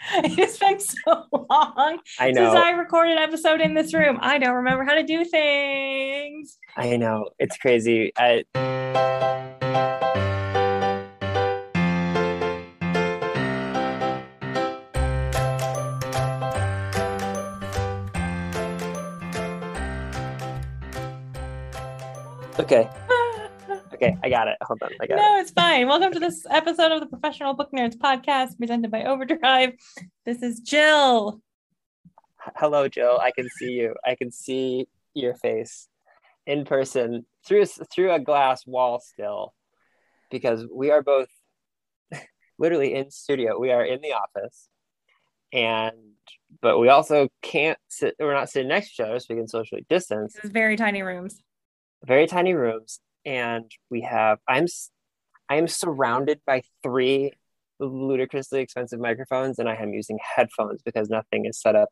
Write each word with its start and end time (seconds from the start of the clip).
it's 0.24 0.58
been 0.58 0.80
so 0.80 1.24
long 1.32 1.98
I 2.18 2.30
know. 2.30 2.52
since 2.52 2.64
I 2.64 2.70
recorded 2.70 3.12
an 3.12 3.18
episode 3.18 3.60
in 3.60 3.74
this 3.74 3.92
room. 3.92 4.18
I 4.20 4.38
don't 4.38 4.54
remember 4.54 4.84
how 4.84 4.94
to 4.94 5.02
do 5.02 5.24
things. 5.24 6.58
I 6.76 6.96
know. 6.96 7.30
It's 7.38 7.56
crazy. 7.56 8.12
I, 8.16 8.44
okay. 22.58 22.88
Okay, 24.00 24.16
I 24.22 24.28
got 24.30 24.46
it. 24.46 24.56
Hold 24.62 24.80
on. 24.84 24.90
I 25.00 25.08
got 25.08 25.14
it. 25.14 25.22
no, 25.22 25.40
it's 25.40 25.50
fine. 25.50 25.88
Welcome 25.88 26.12
to 26.12 26.20
this 26.20 26.46
episode 26.48 26.92
of 26.92 27.00
the 27.00 27.06
Professional 27.06 27.54
Book 27.54 27.70
Nerds 27.72 27.96
podcast 27.96 28.56
presented 28.56 28.92
by 28.92 29.02
Overdrive. 29.02 29.72
This 30.24 30.40
is 30.40 30.60
Jill. 30.60 31.40
Hello, 32.54 32.86
Jill. 32.86 33.18
I 33.20 33.32
can 33.32 33.48
see 33.58 33.72
you. 33.72 33.96
I 34.06 34.14
can 34.14 34.30
see 34.30 34.86
your 35.14 35.34
face 35.34 35.88
in 36.46 36.64
person 36.64 37.26
through 37.44 37.66
through 37.66 38.12
a 38.12 38.20
glass 38.20 38.64
wall 38.68 39.00
still, 39.00 39.52
because 40.30 40.64
we 40.72 40.92
are 40.92 41.02
both 41.02 41.28
literally 42.56 42.94
in 42.94 43.10
studio. 43.10 43.58
We 43.58 43.72
are 43.72 43.84
in 43.84 44.00
the 44.00 44.12
office, 44.12 44.68
and 45.52 45.96
but 46.62 46.78
we 46.78 46.88
also 46.88 47.30
can't 47.42 47.78
sit. 47.88 48.14
We're 48.20 48.32
not 48.32 48.48
sitting 48.48 48.68
next 48.68 48.94
to 48.94 49.02
each 49.02 49.08
other, 49.08 49.18
so 49.18 49.26
we 49.30 49.40
can 49.40 49.48
socially 49.48 49.84
distance. 49.88 50.34
This 50.34 50.44
is 50.44 50.50
very 50.52 50.76
tiny 50.76 51.02
rooms. 51.02 51.42
Very 52.06 52.28
tiny 52.28 52.54
rooms, 52.54 53.00
and 53.24 53.70
we 53.90 54.02
have. 54.02 54.38
I'm 54.48 54.66
I 55.48 55.56
am 55.56 55.68
surrounded 55.68 56.40
by 56.46 56.62
three 56.82 57.32
ludicrously 57.80 58.60
expensive 58.60 59.00
microphones, 59.00 59.58
and 59.58 59.68
I 59.68 59.76
am 59.76 59.94
using 59.94 60.18
headphones 60.36 60.82
because 60.82 61.08
nothing 61.08 61.46
is 61.46 61.60
set 61.60 61.76
up 61.76 61.88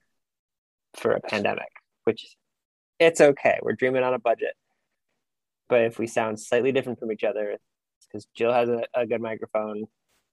for 0.94 1.12
a 1.12 1.20
pandemic, 1.20 1.70
which 2.05 2.36
it's 2.98 3.20
okay. 3.20 3.58
We're 3.62 3.74
dreaming 3.74 4.02
on 4.02 4.14
a 4.14 4.18
budget. 4.18 4.55
But 5.68 5.83
if 5.83 5.98
we 5.98 6.06
sound 6.06 6.41
slightly 6.41 6.72
different 6.72 6.98
from 6.98 7.12
each 7.12 7.24
other, 7.24 7.50
it's 7.50 7.62
because 8.06 8.27
Jill 8.34 8.52
has 8.52 8.68
a, 8.68 8.84
a 8.94 9.06
good 9.06 9.20
microphone 9.20 9.84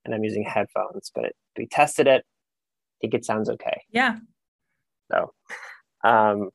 and 0.06 0.14
I'm 0.14 0.24
using 0.24 0.44
headphones. 0.44 1.12
But 1.14 1.34
we 1.58 1.66
tested 1.68 2.08
it. 2.08 2.24
I 2.24 2.96
think 3.02 3.14
it 3.14 3.26
sounds 3.26 3.50
okay. 3.50 3.82
Yeah. 3.92 4.18
So 5.12 5.34
um, 6.04 6.50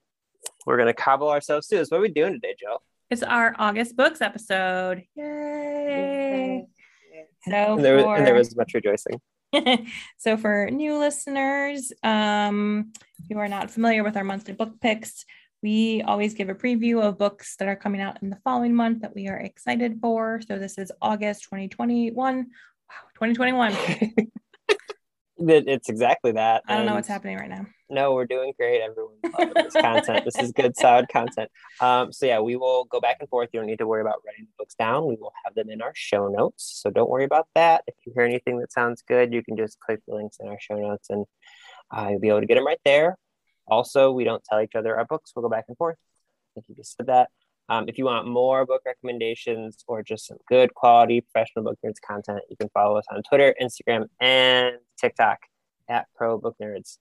we're 0.64 0.78
gonna 0.78 0.94
cobble 0.94 1.28
ourselves 1.28 1.66
through 1.66 1.78
this. 1.78 1.90
What 1.90 1.98
are 1.98 2.02
we 2.02 2.08
doing 2.08 2.34
today, 2.34 2.54
Jill? 2.58 2.82
It's 3.10 3.22
our 3.22 3.54
August 3.58 3.96
books 3.96 4.20
episode. 4.20 5.02
Yay. 5.14 6.66
So 7.48 7.52
And 7.52 7.84
there, 7.84 8.00
for... 8.00 8.16
and 8.16 8.26
there 8.26 8.34
was 8.34 8.54
much 8.56 8.74
rejoicing. 8.74 9.20
so 10.18 10.36
for 10.36 10.68
new 10.70 10.98
listeners 10.98 11.90
um 12.02 12.92
who 13.30 13.38
are 13.38 13.48
not 13.48 13.70
familiar 13.70 14.04
with 14.04 14.14
our 14.14 14.22
monthly 14.24 14.52
book 14.52 14.78
picks 14.82 15.24
we 15.62 16.02
always 16.02 16.34
give 16.34 16.50
a 16.50 16.54
preview 16.54 17.02
of 17.02 17.16
books 17.16 17.56
that 17.56 17.66
are 17.66 17.74
coming 17.74 18.02
out 18.02 18.22
in 18.22 18.28
the 18.28 18.38
following 18.44 18.74
month 18.74 19.00
that 19.00 19.14
we 19.14 19.26
are 19.26 19.38
excited 19.38 20.00
for 20.02 20.42
so 20.46 20.58
this 20.58 20.76
is 20.76 20.92
august 21.00 21.44
2021 21.44 22.12
wow 22.36 22.44
2021 23.14 23.72
It- 23.72 24.28
It's 25.38 25.88
exactly 25.88 26.32
that. 26.32 26.62
i 26.66 26.76
don't 26.76 26.86
know 26.86 26.94
what's 26.94 27.08
happening 27.08 27.36
right 27.36 27.48
now 27.48 27.66
No, 27.90 28.12
we're 28.12 28.26
doing 28.26 28.52
great. 28.58 28.82
Everyone 28.82 29.14
loves 29.38 29.72
this 29.72 29.82
content. 29.82 30.24
This 30.26 30.36
is 30.38 30.52
good, 30.52 30.76
solid 30.76 31.08
content. 31.08 31.50
Um, 31.80 32.12
so 32.12 32.26
yeah, 32.26 32.40
we 32.40 32.54
will 32.56 32.84
go 32.84 33.00
back 33.00 33.16
and 33.20 33.28
forth. 33.30 33.48
You 33.52 33.60
don't 33.60 33.66
need 33.66 33.78
to 33.78 33.86
worry 33.86 34.02
about 34.02 34.20
writing 34.26 34.44
the 34.44 34.52
books 34.58 34.74
down. 34.74 35.06
We 35.06 35.16
will 35.18 35.32
have 35.44 35.54
them 35.54 35.70
in 35.70 35.80
our 35.80 35.92
show 35.94 36.28
notes. 36.28 36.80
So 36.82 36.90
don't 36.90 37.08
worry 37.08 37.24
about 37.24 37.46
that. 37.54 37.84
If 37.86 37.94
you 38.04 38.12
hear 38.14 38.24
anything 38.24 38.58
that 38.60 38.72
sounds 38.72 39.02
good, 39.08 39.32
you 39.32 39.42
can 39.42 39.56
just 39.56 39.80
click 39.80 40.00
the 40.06 40.14
links 40.14 40.36
in 40.38 40.48
our 40.48 40.58
show 40.60 40.74
notes 40.76 41.08
and 41.08 41.24
uh, 41.90 42.08
you'll 42.10 42.20
be 42.20 42.28
able 42.28 42.40
to 42.40 42.46
get 42.46 42.56
them 42.56 42.66
right 42.66 42.80
there. 42.84 43.16
Also, 43.66 44.12
we 44.12 44.24
don't 44.24 44.42
tell 44.44 44.60
each 44.60 44.74
other 44.74 44.94
our 44.98 45.06
books. 45.06 45.32
We'll 45.34 45.44
go 45.44 45.48
back 45.48 45.64
and 45.68 45.76
forth. 45.78 45.96
I 45.96 46.48
think 46.60 46.66
you 46.68 46.74
just 46.74 46.94
said 46.96 47.06
that. 47.06 47.30
Um, 47.68 47.84
if 47.88 47.98
you 47.98 48.06
want 48.06 48.26
more 48.26 48.64
book 48.64 48.82
recommendations 48.86 49.84
or 49.86 50.02
just 50.02 50.26
some 50.26 50.38
good 50.48 50.74
quality 50.74 51.20
professional 51.20 51.64
book 51.64 51.78
nerds 51.84 52.00
content, 52.06 52.40
you 52.48 52.56
can 52.56 52.70
follow 52.70 52.96
us 52.96 53.04
on 53.10 53.22
Twitter, 53.22 53.54
Instagram, 53.60 54.06
and 54.20 54.76
TikTok 54.98 55.38
at 55.88 56.06
Pro 56.16 56.38
Book 56.38 56.56
Nerds 56.62 56.98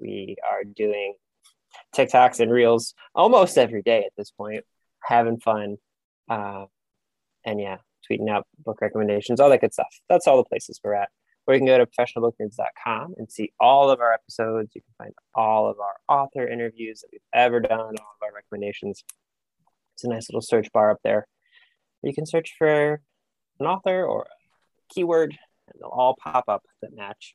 we 0.00 0.36
are 0.50 0.64
doing 0.64 1.14
TikToks 1.94 2.40
and 2.40 2.50
Reels 2.50 2.94
almost 3.14 3.58
every 3.58 3.82
day 3.82 4.04
at 4.04 4.12
this 4.16 4.30
point, 4.30 4.64
having 5.02 5.38
fun. 5.38 5.76
Uh, 6.28 6.66
and 7.44 7.60
yeah, 7.60 7.78
tweeting 8.10 8.28
out 8.28 8.46
book 8.58 8.80
recommendations, 8.80 9.40
all 9.40 9.50
that 9.50 9.60
good 9.60 9.72
stuff. 9.72 9.94
That's 10.08 10.26
all 10.26 10.36
the 10.38 10.48
places 10.48 10.80
we're 10.82 10.94
at. 10.94 11.10
Or 11.46 11.54
you 11.54 11.60
can 11.60 11.66
go 11.66 11.78
to 11.78 11.86
professionalbooknerds.com 11.86 13.14
and 13.16 13.30
see 13.30 13.52
all 13.58 13.90
of 13.90 14.00
our 14.00 14.12
episodes. 14.12 14.72
You 14.74 14.82
can 14.82 15.06
find 15.06 15.14
all 15.34 15.68
of 15.68 15.78
our 15.80 15.96
author 16.08 16.46
interviews 16.46 17.00
that 17.00 17.08
we've 17.12 17.20
ever 17.32 17.60
done, 17.60 17.78
all 17.78 17.86
of 17.88 18.22
our 18.22 18.32
recommendations. 18.34 19.04
It's 20.00 20.06
a 20.06 20.08
nice 20.08 20.30
little 20.30 20.40
search 20.40 20.72
bar 20.72 20.90
up 20.90 20.96
there. 21.04 21.26
You 22.02 22.14
can 22.14 22.24
search 22.24 22.54
for 22.56 23.02
an 23.58 23.66
author 23.66 24.06
or 24.06 24.22
a 24.22 24.94
keyword, 24.94 25.36
and 25.68 25.78
they'll 25.78 25.90
all 25.90 26.16
pop 26.18 26.44
up 26.48 26.62
that 26.80 26.96
match. 26.96 27.34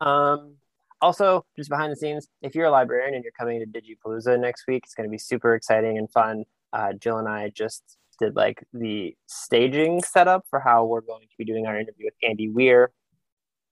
Um, 0.00 0.56
also, 1.00 1.46
just 1.56 1.70
behind 1.70 1.92
the 1.92 1.96
scenes, 1.96 2.26
if 2.42 2.56
you're 2.56 2.66
a 2.66 2.72
librarian 2.72 3.14
and 3.14 3.22
you're 3.22 3.32
coming 3.38 3.60
to 3.60 3.66
Digipalooza 3.66 4.40
next 4.40 4.64
week, 4.66 4.82
it's 4.84 4.94
going 4.94 5.08
to 5.08 5.10
be 5.10 5.18
super 5.18 5.54
exciting 5.54 5.96
and 5.96 6.10
fun. 6.10 6.44
Uh, 6.72 6.92
Jill 6.94 7.18
and 7.18 7.28
I 7.28 7.50
just 7.50 7.84
did 8.18 8.34
like 8.34 8.64
the 8.72 9.14
staging 9.26 10.02
setup 10.02 10.44
for 10.50 10.58
how 10.58 10.86
we're 10.86 11.02
going 11.02 11.28
to 11.28 11.34
be 11.38 11.44
doing 11.44 11.66
our 11.66 11.78
interview 11.78 12.06
with 12.06 12.14
Andy 12.28 12.48
Weir. 12.48 12.90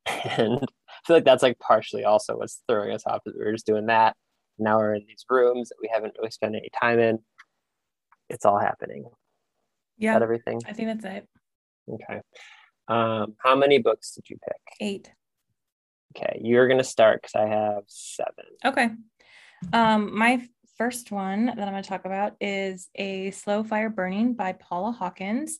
And 0.36 0.60
I 0.62 1.06
feel 1.06 1.16
like 1.16 1.24
that's 1.24 1.42
like 1.42 1.58
partially 1.58 2.04
also 2.04 2.36
what's 2.36 2.62
throwing 2.68 2.92
us 2.92 3.02
off 3.06 3.22
is 3.26 3.34
we 3.36 3.44
were 3.44 3.52
just 3.52 3.66
doing 3.66 3.86
that. 3.86 4.16
Now 4.58 4.78
we're 4.78 4.94
in 4.94 5.04
these 5.06 5.24
rooms 5.28 5.68
that 5.68 5.76
we 5.80 5.90
haven't 5.92 6.14
really 6.18 6.30
spent 6.30 6.54
any 6.54 6.70
time 6.80 6.98
in. 6.98 7.18
It's 8.28 8.44
all 8.44 8.58
happening. 8.58 9.04
Is 9.06 9.12
yeah 9.98 10.14
that 10.14 10.22
everything? 10.22 10.60
i 10.66 10.72
think 10.72 10.88
that's 10.88 11.04
it 11.04 11.28
Okay. 11.92 12.20
Um, 12.88 13.34
how 13.44 13.54
many 13.54 13.78
books 13.78 14.12
did 14.12 14.24
you 14.30 14.38
pick? 14.42 14.56
eight 14.80 15.12
Okay, 16.16 16.40
you're 16.42 16.68
gonna 16.68 16.84
start 16.84 17.20
because 17.22 17.34
I 17.34 17.46
have 17.46 17.82
seven. 17.86 18.44
Okay. 18.64 18.90
Um, 19.72 20.16
my 20.16 20.46
first 20.76 21.12
one 21.12 21.46
that 21.46 21.58
I'm 21.58 21.70
going 21.70 21.82
to 21.82 21.88
talk 21.88 22.04
about 22.04 22.34
is 22.40 22.88
A 22.96 23.30
Slow 23.30 23.62
Fire 23.62 23.90
Burning 23.90 24.34
by 24.34 24.52
Paula 24.52 24.92
Hawkins. 24.92 25.58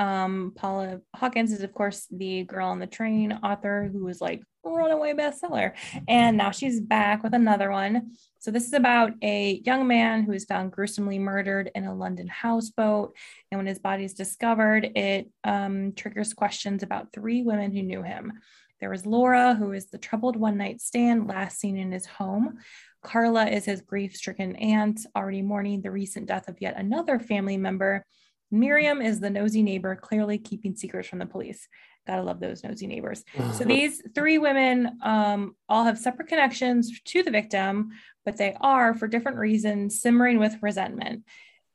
Um, 0.00 0.52
Paula 0.56 1.02
Hawkins 1.14 1.52
is, 1.52 1.62
of 1.62 1.74
course, 1.74 2.06
the 2.10 2.44
girl 2.44 2.68
on 2.68 2.78
the 2.78 2.86
train 2.86 3.38
author 3.44 3.90
who 3.92 4.02
was 4.04 4.18
like 4.18 4.42
runaway 4.64 5.12
bestseller. 5.12 5.72
And 6.08 6.38
now 6.38 6.52
she's 6.52 6.80
back 6.80 7.22
with 7.22 7.34
another 7.34 7.70
one. 7.70 8.12
So, 8.38 8.50
this 8.50 8.66
is 8.66 8.72
about 8.72 9.12
a 9.22 9.60
young 9.66 9.86
man 9.86 10.22
who 10.22 10.32
is 10.32 10.46
found 10.46 10.72
gruesomely 10.72 11.18
murdered 11.18 11.70
in 11.74 11.84
a 11.84 11.94
London 11.94 12.28
houseboat. 12.28 13.14
And 13.52 13.58
when 13.58 13.66
his 13.66 13.78
body 13.78 14.04
is 14.04 14.14
discovered, 14.14 14.90
it 14.96 15.28
um, 15.44 15.92
triggers 15.92 16.32
questions 16.32 16.82
about 16.82 17.12
three 17.12 17.42
women 17.42 17.70
who 17.70 17.82
knew 17.82 18.02
him. 18.02 18.32
There 18.80 18.88
was 18.88 19.04
Laura, 19.04 19.54
who 19.54 19.72
is 19.72 19.90
the 19.90 19.98
troubled 19.98 20.36
one 20.36 20.56
night 20.56 20.80
stand 20.80 21.28
last 21.28 21.60
seen 21.60 21.76
in 21.76 21.92
his 21.92 22.06
home. 22.06 22.56
Carla 23.02 23.48
is 23.48 23.66
his 23.66 23.82
grief 23.82 24.16
stricken 24.16 24.56
aunt, 24.56 25.00
already 25.14 25.42
mourning 25.42 25.82
the 25.82 25.90
recent 25.90 26.26
death 26.26 26.48
of 26.48 26.56
yet 26.58 26.78
another 26.78 27.18
family 27.18 27.58
member. 27.58 28.06
Miriam 28.50 29.00
is 29.00 29.20
the 29.20 29.30
nosy 29.30 29.62
neighbor, 29.62 29.94
clearly 29.96 30.38
keeping 30.38 30.74
secrets 30.74 31.08
from 31.08 31.18
the 31.18 31.26
police. 31.26 31.68
Gotta 32.06 32.22
love 32.22 32.40
those 32.40 32.64
nosy 32.64 32.86
neighbors. 32.86 33.24
So 33.52 33.64
these 33.64 34.02
three 34.14 34.38
women 34.38 34.98
um, 35.02 35.54
all 35.68 35.84
have 35.84 35.98
separate 35.98 36.28
connections 36.28 37.00
to 37.04 37.22
the 37.22 37.30
victim, 37.30 37.90
but 38.24 38.36
they 38.36 38.56
are, 38.60 38.94
for 38.94 39.06
different 39.06 39.38
reasons, 39.38 40.00
simmering 40.00 40.38
with 40.38 40.56
resentment. 40.62 41.24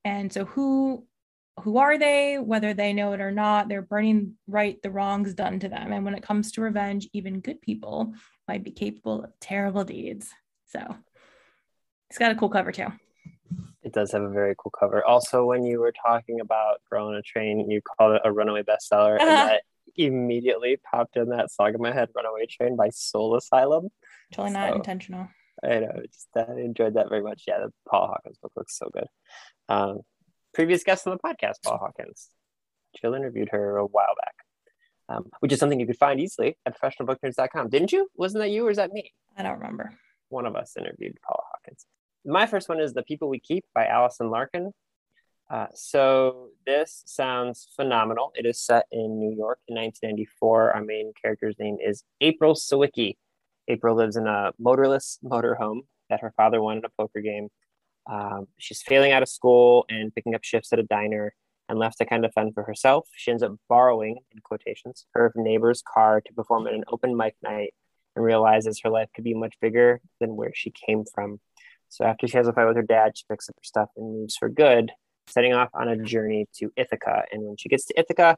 And 0.03 0.31
so, 0.33 0.45
who 0.45 1.05
who 1.61 1.77
are 1.77 1.97
they? 1.97 2.37
Whether 2.37 2.73
they 2.73 2.91
know 2.91 3.13
it 3.13 3.21
or 3.21 3.31
not, 3.31 3.69
they're 3.69 3.81
burning 3.81 4.33
right 4.45 4.81
the 4.81 4.91
wrongs 4.91 5.33
done 5.33 5.59
to 5.61 5.69
them. 5.69 5.93
And 5.93 6.03
when 6.03 6.15
it 6.15 6.23
comes 6.23 6.51
to 6.53 6.61
revenge, 6.61 7.07
even 7.13 7.39
good 7.39 7.61
people 7.61 8.13
might 8.47 8.63
be 8.63 8.71
capable 8.71 9.23
of 9.23 9.39
terrible 9.39 9.85
deeds. 9.85 10.29
So, 10.67 10.95
it's 12.09 12.19
got 12.19 12.31
a 12.31 12.35
cool 12.35 12.49
cover 12.49 12.71
too. 12.71 12.87
It 13.85 13.93
does 13.93 14.11
have 14.13 14.23
a 14.23 14.29
very 14.29 14.55
cool 14.57 14.71
cover. 14.77 15.05
Also, 15.05 15.45
when 15.45 15.63
you 15.63 15.79
were 15.79 15.93
talking 15.93 16.39
about 16.39 16.81
Girl 16.89 17.07
on 17.07 17.15
a 17.15 17.21
Train, 17.21 17.69
you 17.69 17.81
called 17.81 18.15
it 18.15 18.21
a 18.25 18.31
runaway 18.31 18.63
bestseller, 18.63 19.19
and 19.19 19.29
Uh-huh. 19.29 19.45
that 19.47 19.61
immediately 19.95 20.77
popped 20.77 21.15
in 21.17 21.29
that 21.29 21.51
song 21.51 21.73
in 21.75 21.81
my 21.81 21.93
head, 21.93 22.09
Runaway 22.15 22.47
Train 22.47 22.75
by 22.75 22.89
Soul 22.89 23.35
Asylum. 23.35 23.89
Totally 24.33 24.53
not 24.53 24.69
so, 24.71 24.75
intentional. 24.77 25.27
I 25.63 25.79
know, 25.79 26.01
just 26.11 26.27
I 26.35 26.51
enjoyed 26.59 26.95
that 26.95 27.09
very 27.09 27.21
much. 27.21 27.43
Yeah, 27.47 27.59
the 27.59 27.71
Paul 27.87 28.07
Hawkins 28.07 28.37
book 28.39 28.51
looks 28.55 28.77
so 28.77 28.89
good. 28.91 29.07
Um, 29.69 29.99
previous 30.53 30.83
guest 30.83 31.07
on 31.07 31.13
the 31.13 31.19
podcast, 31.19 31.61
Paul 31.63 31.77
Hawkins. 31.77 32.29
Jill 32.99 33.13
interviewed 33.13 33.49
her 33.51 33.77
a 33.77 33.85
while 33.85 34.15
back, 34.19 34.35
um, 35.09 35.29
which 35.41 35.53
is 35.53 35.59
something 35.59 35.79
you 35.79 35.85
could 35.87 35.97
find 35.97 36.19
easily 36.19 36.57
at 36.65 36.75
professionalbooknerds.com. 36.79 37.69
Didn't 37.69 37.91
you? 37.91 38.09
Wasn't 38.15 38.41
that 38.41 38.49
you 38.49 38.65
or 38.65 38.71
is 38.71 38.77
that 38.77 38.91
me? 38.91 39.13
I 39.37 39.43
don't 39.43 39.59
remember. 39.59 39.93
One 40.29 40.45
of 40.47 40.55
us 40.55 40.75
interviewed 40.77 41.17
Paul 41.25 41.43
Hawkins. 41.51 41.85
My 42.27 42.47
first 42.47 42.69
one 42.69 42.79
is 42.79 42.93
The 42.93 43.03
People 43.03 43.29
We 43.29 43.39
Keep 43.39 43.65
by 43.75 43.85
Allison 43.85 44.31
Larkin. 44.31 44.71
Uh, 45.47 45.67
so 45.75 46.49
this 46.65 47.03
sounds 47.05 47.67
phenomenal. 47.75 48.31
It 48.33 48.47
is 48.47 48.59
set 48.59 48.87
in 48.91 49.19
New 49.19 49.29
York 49.29 49.59
in 49.67 49.75
1994. 49.75 50.71
Our 50.73 50.83
main 50.83 51.13
character's 51.21 51.55
name 51.59 51.77
is 51.79 52.03
April 52.21 52.55
Sawicki. 52.55 53.17
April 53.67 53.95
lives 53.95 54.15
in 54.15 54.25
a 54.25 54.53
motorless 54.57 55.19
motorhome 55.23 55.81
that 56.09 56.21
her 56.21 56.33
father 56.35 56.63
won 56.63 56.79
in 56.79 56.85
a 56.85 56.89
poker 56.97 57.21
game. 57.21 57.49
Um, 58.09 58.47
she's 58.57 58.81
failing 58.81 59.11
out 59.11 59.21
of 59.21 59.29
school 59.29 59.85
and 59.87 60.13
picking 60.13 60.33
up 60.33 60.43
shifts 60.43 60.73
at 60.73 60.79
a 60.79 60.83
diner 60.83 61.35
and 61.69 61.77
left 61.77 61.99
to 61.99 62.05
kind 62.07 62.25
of 62.25 62.33
fend 62.33 62.55
for 62.55 62.63
herself. 62.63 63.07
She 63.15 63.29
ends 63.29 63.43
up 63.43 63.53
borrowing, 63.69 64.17
in 64.31 64.39
quotations, 64.39 65.05
her 65.13 65.31
neighbor's 65.35 65.83
car 65.83 66.21
to 66.21 66.33
perform 66.33 66.65
at 66.65 66.73
an 66.73 66.85
open 66.91 67.15
mic 67.15 67.35
night 67.43 67.75
and 68.15 68.25
realizes 68.25 68.81
her 68.81 68.89
life 68.89 69.09
could 69.13 69.23
be 69.23 69.35
much 69.35 69.53
bigger 69.61 70.01
than 70.19 70.35
where 70.35 70.53
she 70.55 70.71
came 70.71 71.03
from. 71.13 71.39
So 71.89 72.05
after 72.05 72.27
she 72.27 72.37
has 72.37 72.47
a 72.47 72.53
fight 72.53 72.65
with 72.65 72.75
her 72.75 72.83
dad, 72.83 73.13
she 73.15 73.23
picks 73.29 73.49
up 73.49 73.55
her 73.55 73.63
stuff 73.63 73.89
and 73.95 74.19
leaves 74.19 74.35
for 74.37 74.49
good, 74.49 74.91
setting 75.27 75.53
off 75.53 75.69
on 75.73 75.87
a 75.87 75.97
journey 75.97 76.47
to 76.57 76.71
Ithaca. 76.75 77.23
And 77.31 77.43
when 77.43 77.57
she 77.57 77.69
gets 77.69 77.85
to 77.85 77.99
Ithaca, 77.99 78.37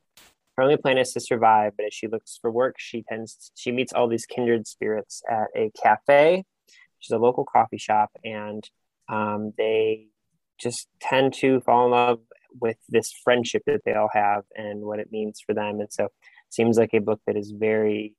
her 0.58 0.64
only 0.64 0.78
plan 0.78 0.98
is 0.98 1.12
to 1.12 1.20
survive. 1.20 1.74
But 1.78 1.88
as 1.88 1.94
she 1.94 2.08
looks 2.08 2.38
for 2.42 2.52
work, 2.52 2.76
she 2.78 3.04
tends 3.08 3.36
to, 3.36 3.52
she 3.56 3.72
meets 3.72 3.94
all 3.94 4.08
these 4.08 4.26
kindred 4.26 4.68
spirits 4.68 5.22
at 5.30 5.48
a 5.56 5.72
cafe, 5.82 6.44
which 6.68 7.08
is 7.08 7.12
a 7.12 7.18
local 7.20 7.46
coffee 7.46 7.78
shop, 7.78 8.12
and 8.24 8.68
um, 9.10 9.54
they 9.58 10.08
just 10.60 10.88
tend 11.00 11.34
to 11.36 11.62
fall 11.62 11.86
in 11.86 11.92
love 11.92 12.20
with 12.60 12.78
this 12.90 13.12
friendship 13.24 13.62
that 13.68 13.82
they 13.86 13.94
all 13.94 14.10
have 14.12 14.44
and 14.56 14.82
what 14.82 15.00
it 15.00 15.12
means 15.12 15.40
for 15.46 15.54
them. 15.54 15.80
And 15.80 15.92
so, 15.92 16.06
it 16.06 16.12
seems 16.50 16.78
like 16.78 16.94
a 16.94 17.00
book 17.00 17.22
that 17.28 17.38
is 17.38 17.52
very 17.52 18.16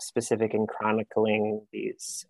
specific 0.00 0.54
in 0.54 0.66
chronicling 0.66 1.66
these 1.72 2.26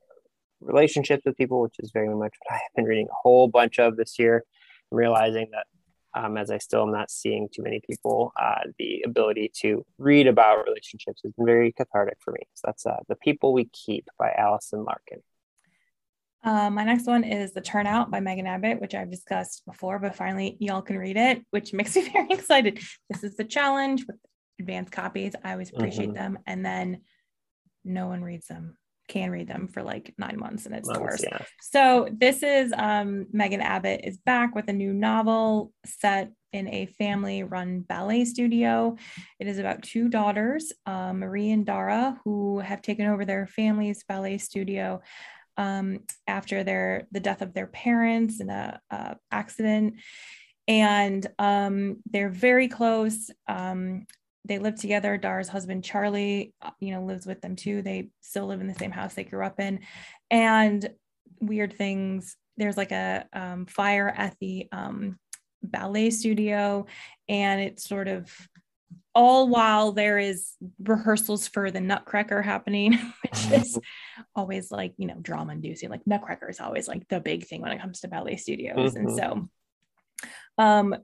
relationships 0.60 1.22
with 1.24 1.36
people, 1.36 1.60
which 1.60 1.76
is 1.78 1.90
very 1.92 2.08
much 2.08 2.34
what 2.40 2.54
I 2.54 2.54
have 2.54 2.74
been 2.76 2.84
reading 2.84 3.08
a 3.10 3.14
whole 3.22 3.48
bunch 3.48 3.78
of 3.78 3.96
this 3.96 4.18
year, 4.18 4.44
realizing 4.90 5.48
that 5.52 5.66
um, 6.14 6.36
as 6.36 6.50
I 6.50 6.58
still 6.58 6.82
am 6.82 6.92
not 6.92 7.10
seeing 7.10 7.48
too 7.52 7.62
many 7.62 7.80
people, 7.88 8.32
uh, 8.40 8.62
the 8.78 9.02
ability 9.06 9.52
to 9.60 9.84
read 9.98 10.26
about 10.26 10.64
relationships 10.66 11.20
has 11.22 11.32
been 11.32 11.46
very 11.46 11.72
cathartic 11.72 12.18
for 12.20 12.32
me. 12.32 12.40
So 12.54 12.62
that's 12.66 12.86
uh, 12.86 12.96
The 13.08 13.16
People 13.16 13.52
We 13.52 13.66
Keep 13.72 14.08
by 14.18 14.32
Allison 14.36 14.84
Larkin. 14.84 15.22
Uh, 16.42 16.70
my 16.70 16.84
next 16.84 17.06
one 17.06 17.22
is 17.22 17.52
The 17.52 17.60
Turnout 17.60 18.10
by 18.10 18.20
Megan 18.20 18.46
Abbott, 18.46 18.80
which 18.80 18.94
I've 18.94 19.10
discussed 19.10 19.62
before, 19.66 19.98
but 19.98 20.16
finally 20.16 20.56
y'all 20.58 20.82
can 20.82 20.98
read 20.98 21.16
it, 21.16 21.44
which 21.50 21.72
makes 21.72 21.94
me 21.94 22.10
very 22.10 22.30
excited. 22.30 22.80
This 23.08 23.22
is 23.22 23.36
the 23.36 23.44
challenge 23.44 24.06
with 24.06 24.16
advanced 24.58 24.92
copies. 24.92 25.34
I 25.44 25.52
always 25.52 25.70
appreciate 25.70 26.08
mm-hmm. 26.08 26.34
them. 26.34 26.38
And 26.46 26.64
then 26.64 27.02
no 27.84 28.08
one 28.08 28.22
reads 28.22 28.46
them 28.46 28.76
can 29.10 29.30
read 29.30 29.48
them 29.48 29.68
for 29.68 29.82
like 29.82 30.14
nine 30.16 30.38
months 30.38 30.64
and 30.64 30.74
its 30.74 30.88
stores. 30.88 31.22
Yeah. 31.22 31.42
So 31.60 32.08
this 32.10 32.42
is 32.42 32.72
um, 32.76 33.26
Megan 33.32 33.60
Abbott 33.60 34.02
is 34.04 34.16
back 34.18 34.54
with 34.54 34.68
a 34.68 34.72
new 34.72 34.92
novel 34.94 35.72
set 35.84 36.30
in 36.52 36.68
a 36.68 36.86
family 36.86 37.42
run 37.42 37.80
ballet 37.80 38.24
studio. 38.24 38.96
It 39.38 39.48
is 39.48 39.58
about 39.58 39.82
two 39.82 40.08
daughters, 40.08 40.72
uh, 40.86 41.12
Marie 41.12 41.50
and 41.50 41.66
Dara, 41.66 42.18
who 42.24 42.60
have 42.60 42.82
taken 42.82 43.06
over 43.06 43.24
their 43.24 43.46
family's 43.46 44.04
ballet 44.04 44.38
studio 44.38 45.02
um, 45.56 46.00
after 46.26 46.64
their 46.64 47.06
the 47.10 47.20
death 47.20 47.42
of 47.42 47.52
their 47.52 47.66
parents 47.66 48.40
in 48.40 48.48
a, 48.48 48.80
a 48.90 49.16
accident. 49.30 49.94
And 50.68 51.26
um, 51.38 51.96
they're 52.08 52.30
very 52.30 52.68
close. 52.68 53.28
Um, 53.48 54.06
they 54.44 54.58
live 54.58 54.76
together. 54.76 55.16
Dar's 55.16 55.48
husband, 55.48 55.84
Charlie, 55.84 56.54
uh, 56.62 56.70
you 56.80 56.92
know, 56.92 57.04
lives 57.04 57.26
with 57.26 57.40
them 57.40 57.56
too. 57.56 57.82
They 57.82 58.08
still 58.20 58.46
live 58.46 58.60
in 58.60 58.68
the 58.68 58.74
same 58.74 58.90
house 58.90 59.14
they 59.14 59.24
grew 59.24 59.44
up 59.44 59.60
in. 59.60 59.80
And 60.30 60.88
weird 61.40 61.74
things. 61.76 62.36
There's 62.56 62.76
like 62.76 62.92
a 62.92 63.26
um, 63.32 63.66
fire 63.66 64.08
at 64.08 64.36
the 64.40 64.68
um, 64.72 65.18
ballet 65.62 66.10
studio, 66.10 66.86
and 67.28 67.60
it's 67.60 67.88
sort 67.88 68.08
of 68.08 68.30
all 69.14 69.48
while 69.48 69.92
there 69.92 70.18
is 70.18 70.52
rehearsals 70.78 71.48
for 71.48 71.70
the 71.70 71.80
Nutcracker 71.80 72.42
happening, 72.42 72.92
which 73.22 73.50
is 73.50 73.78
always 74.36 74.70
like, 74.70 74.94
you 74.98 75.06
know, 75.06 75.16
drama 75.20 75.52
inducing. 75.52 75.90
Like 75.90 76.06
Nutcracker 76.06 76.48
is 76.48 76.60
always 76.60 76.86
like 76.86 77.08
the 77.08 77.20
big 77.20 77.46
thing 77.46 77.60
when 77.60 77.72
it 77.72 77.80
comes 77.80 78.00
to 78.00 78.08
ballet 78.08 78.36
studios. 78.36 78.94
Mm-hmm. 78.94 79.06
And 79.06 79.16
so 79.16 79.48
um, 80.58 80.96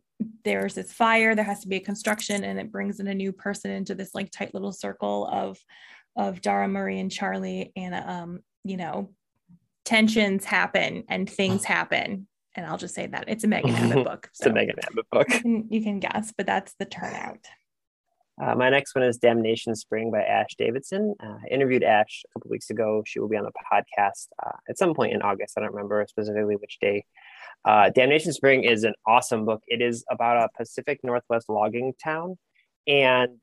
there's 0.44 0.74
this 0.74 0.92
fire, 0.92 1.34
there 1.34 1.44
has 1.44 1.60
to 1.60 1.68
be 1.68 1.76
a 1.76 1.80
construction, 1.80 2.44
and 2.44 2.58
it 2.58 2.72
brings 2.72 3.00
in 3.00 3.06
a 3.06 3.14
new 3.14 3.32
person 3.32 3.70
into 3.70 3.94
this 3.94 4.14
like 4.14 4.30
tight 4.30 4.54
little 4.54 4.72
circle 4.72 5.28
of 5.30 5.58
of 6.16 6.40
Dara, 6.40 6.66
Marie, 6.66 6.98
and 6.98 7.12
Charlie, 7.12 7.72
and 7.76 7.94
um, 7.94 8.40
you 8.64 8.76
know, 8.76 9.10
tensions 9.84 10.44
happen 10.44 11.04
and 11.08 11.28
things 11.28 11.64
happen. 11.64 12.26
And 12.54 12.64
I'll 12.64 12.78
just 12.78 12.94
say 12.94 13.06
that 13.06 13.24
it's 13.28 13.44
a 13.44 13.48
Megan 13.48 13.74
Abbott 13.74 14.04
book. 14.04 14.30
So 14.32 14.44
it's 14.44 14.50
a 14.50 14.54
Megan 14.54 14.76
Abbott 14.82 15.06
book. 15.10 15.28
You 15.28 15.40
can, 15.40 15.66
you 15.70 15.82
can 15.82 16.00
guess, 16.00 16.32
but 16.36 16.46
that's 16.46 16.74
the 16.78 16.86
turnout. 16.86 17.46
Uh, 18.42 18.54
my 18.54 18.68
next 18.68 18.94
one 18.94 19.04
is 19.04 19.16
Damnation 19.16 19.74
Spring 19.74 20.10
by 20.10 20.22
Ash 20.22 20.54
Davidson. 20.58 21.14
Uh, 21.22 21.36
I 21.42 21.48
interviewed 21.50 21.82
Ash 21.82 22.22
a 22.24 22.32
couple 22.34 22.50
weeks 22.50 22.68
ago. 22.68 23.02
She 23.06 23.18
will 23.18 23.28
be 23.28 23.36
on 23.36 23.44
the 23.44 23.52
podcast 23.72 24.28
uh, 24.44 24.56
at 24.68 24.78
some 24.78 24.94
point 24.94 25.14
in 25.14 25.22
August. 25.22 25.54
I 25.56 25.60
don't 25.60 25.72
remember 25.72 26.04
specifically 26.08 26.56
which 26.56 26.78
day. 26.80 27.04
Uh, 27.64 27.90
Damnation 27.90 28.32
Spring 28.32 28.64
is 28.64 28.84
an 28.84 28.94
awesome 29.06 29.44
book. 29.44 29.62
It 29.66 29.82
is 29.82 30.04
about 30.10 30.36
a 30.36 30.48
Pacific 30.56 31.00
Northwest 31.02 31.48
logging 31.48 31.94
town, 32.02 32.36
and 32.86 33.38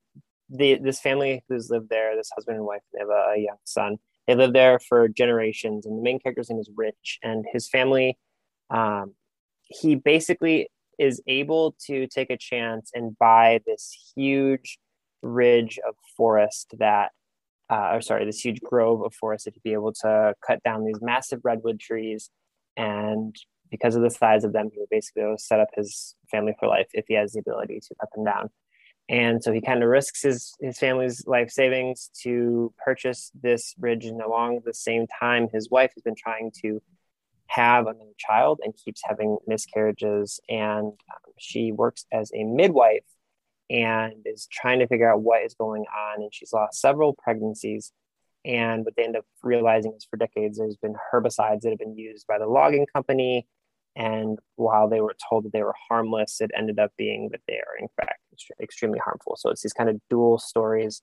the 0.49 0.79
this 0.81 0.99
family 0.99 1.43
who's 1.49 1.69
lived 1.69 1.89
there, 1.89 2.15
this 2.15 2.31
husband 2.33 2.57
and 2.57 2.65
wife, 2.65 2.81
they 2.93 2.99
have 2.99 3.09
a, 3.09 3.33
a 3.35 3.37
young 3.37 3.57
son. 3.65 3.97
They 4.27 4.35
live 4.35 4.53
there 4.53 4.79
for 4.79 5.07
generations, 5.07 5.85
and 5.85 5.97
the 5.97 6.01
main 6.01 6.19
character's 6.19 6.49
name 6.49 6.59
is 6.59 6.69
Rich, 6.75 7.19
and 7.23 7.45
his 7.51 7.67
family. 7.67 8.17
Um, 8.69 9.15
he 9.63 9.95
basically 9.95 10.69
is 10.99 11.21
able 11.27 11.75
to 11.87 12.07
take 12.07 12.29
a 12.29 12.37
chance 12.37 12.91
and 12.93 13.17
buy 13.17 13.61
this 13.65 14.13
huge 14.15 14.77
ridge 15.21 15.79
of 15.87 15.95
forest 16.15 16.73
that 16.77 17.11
uh, 17.69 17.91
or 17.93 18.01
sorry 18.01 18.25
this 18.25 18.43
huge 18.43 18.61
grove 18.61 19.01
of 19.01 19.13
forest 19.13 19.45
to 19.45 19.59
be 19.63 19.73
able 19.73 19.93
to 19.93 20.33
cut 20.45 20.61
down 20.63 20.85
these 20.85 21.01
massive 21.01 21.39
redwood 21.43 21.79
trees 21.79 22.29
and 22.77 23.35
because 23.73 23.95
of 23.95 24.03
the 24.03 24.09
size 24.09 24.43
of 24.43 24.53
them 24.53 24.69
he 24.71 24.79
would 24.79 24.89
basically 24.89 25.23
set 25.37 25.59
up 25.59 25.69
his 25.75 26.15
family 26.29 26.53
for 26.59 26.67
life 26.67 26.87
if 26.93 27.05
he 27.07 27.15
has 27.15 27.33
the 27.33 27.39
ability 27.39 27.79
to 27.79 27.95
cut 27.99 28.09
them 28.15 28.23
down 28.23 28.49
and 29.09 29.43
so 29.43 29.51
he 29.51 29.61
kind 29.61 29.81
of 29.83 29.89
risks 29.89 30.21
his 30.21 30.53
his 30.61 30.77
family's 30.77 31.25
life 31.27 31.49
savings 31.49 32.09
to 32.21 32.73
purchase 32.83 33.31
this 33.41 33.73
ridge 33.79 34.05
and 34.05 34.21
along 34.21 34.61
the 34.65 34.73
same 34.73 35.05
time 35.19 35.47
his 35.51 35.69
wife 35.69 35.91
has 35.95 36.03
been 36.03 36.15
trying 36.15 36.51
to 36.61 36.81
have 37.53 37.85
another 37.85 38.13
child 38.17 38.59
and 38.63 38.73
keeps 38.75 39.01
having 39.03 39.37
miscarriages. 39.45 40.39
And 40.49 40.87
um, 40.87 41.33
she 41.37 41.71
works 41.71 42.05
as 42.11 42.31
a 42.33 42.43
midwife 42.43 43.05
and 43.69 44.13
is 44.25 44.47
trying 44.51 44.79
to 44.79 44.87
figure 44.87 45.11
out 45.11 45.21
what 45.21 45.43
is 45.43 45.53
going 45.53 45.85
on. 45.95 46.21
And 46.21 46.33
she's 46.33 46.53
lost 46.53 46.81
several 46.81 47.13
pregnancies. 47.13 47.91
And 48.45 48.83
what 48.83 48.95
they 48.95 49.03
end 49.03 49.15
up 49.15 49.25
realizing 49.41 49.93
is 49.95 50.05
for 50.09 50.17
decades, 50.17 50.57
there's 50.57 50.77
been 50.77 50.95
herbicides 51.13 51.61
that 51.61 51.69
have 51.69 51.79
been 51.79 51.97
used 51.97 52.27
by 52.27 52.39
the 52.39 52.47
logging 52.47 52.87
company. 52.93 53.47
And 53.95 54.39
while 54.55 54.89
they 54.89 55.01
were 55.01 55.15
told 55.29 55.45
that 55.45 55.53
they 55.53 55.63
were 55.63 55.75
harmless, 55.89 56.41
it 56.41 56.51
ended 56.57 56.79
up 56.79 56.91
being 56.97 57.29
that 57.31 57.41
they 57.47 57.55
are, 57.55 57.77
in 57.79 57.87
fact, 57.95 58.19
extremely 58.61 58.99
harmful. 58.99 59.35
So 59.37 59.49
it's 59.49 59.61
these 59.61 59.73
kind 59.73 59.89
of 59.89 59.99
dual 60.09 60.39
stories 60.39 61.01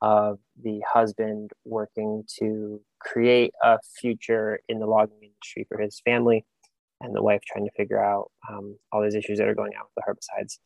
of 0.00 0.38
the 0.62 0.80
husband 0.90 1.50
working 1.66 2.24
to 2.38 2.80
create 3.00 3.52
a 3.62 3.78
future 4.00 4.60
in 4.68 4.78
the 4.78 4.86
logging 4.86 5.18
industry 5.22 5.66
for 5.68 5.78
his 5.78 6.00
family, 6.04 6.46
and 7.02 7.14
the 7.14 7.22
wife 7.22 7.42
trying 7.46 7.66
to 7.66 7.72
figure 7.76 8.02
out 8.02 8.30
um, 8.48 8.78
all 8.92 9.02
these 9.02 9.14
issues 9.14 9.38
that 9.38 9.48
are 9.48 9.54
going 9.54 9.72
on 9.74 9.84
with 9.84 9.94
the 9.96 10.10
herbicides. 10.10 10.58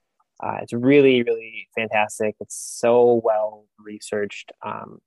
Uh, 0.43 0.59
it's 0.62 0.73
really, 0.73 1.23
really 1.23 1.69
fantastic. 1.76 2.37
It's 2.40 2.57
so 2.57 3.21
well 3.25 3.66
researched. 3.78 4.52
Um, 4.64 4.99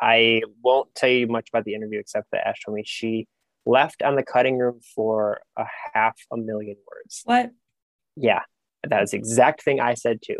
I 0.00 0.42
won't 0.62 0.94
tell 0.94 1.10
you 1.10 1.26
much 1.26 1.48
about 1.48 1.64
the 1.64 1.74
interview 1.74 1.98
except 1.98 2.28
that 2.30 2.46
Ash 2.46 2.62
told 2.64 2.76
me 2.76 2.84
she 2.86 3.26
left 3.68 4.02
on 4.02 4.16
the 4.16 4.22
cutting 4.22 4.58
room 4.58 4.80
for 4.94 5.40
a 5.56 5.66
half 5.94 6.16
a 6.32 6.36
million 6.36 6.76
words. 6.90 7.22
What? 7.24 7.50
Yeah, 8.16 8.40
that's 8.82 9.12
the 9.12 9.18
exact 9.18 9.62
thing 9.62 9.80
I 9.80 9.94
said 9.94 10.20
too. 10.22 10.38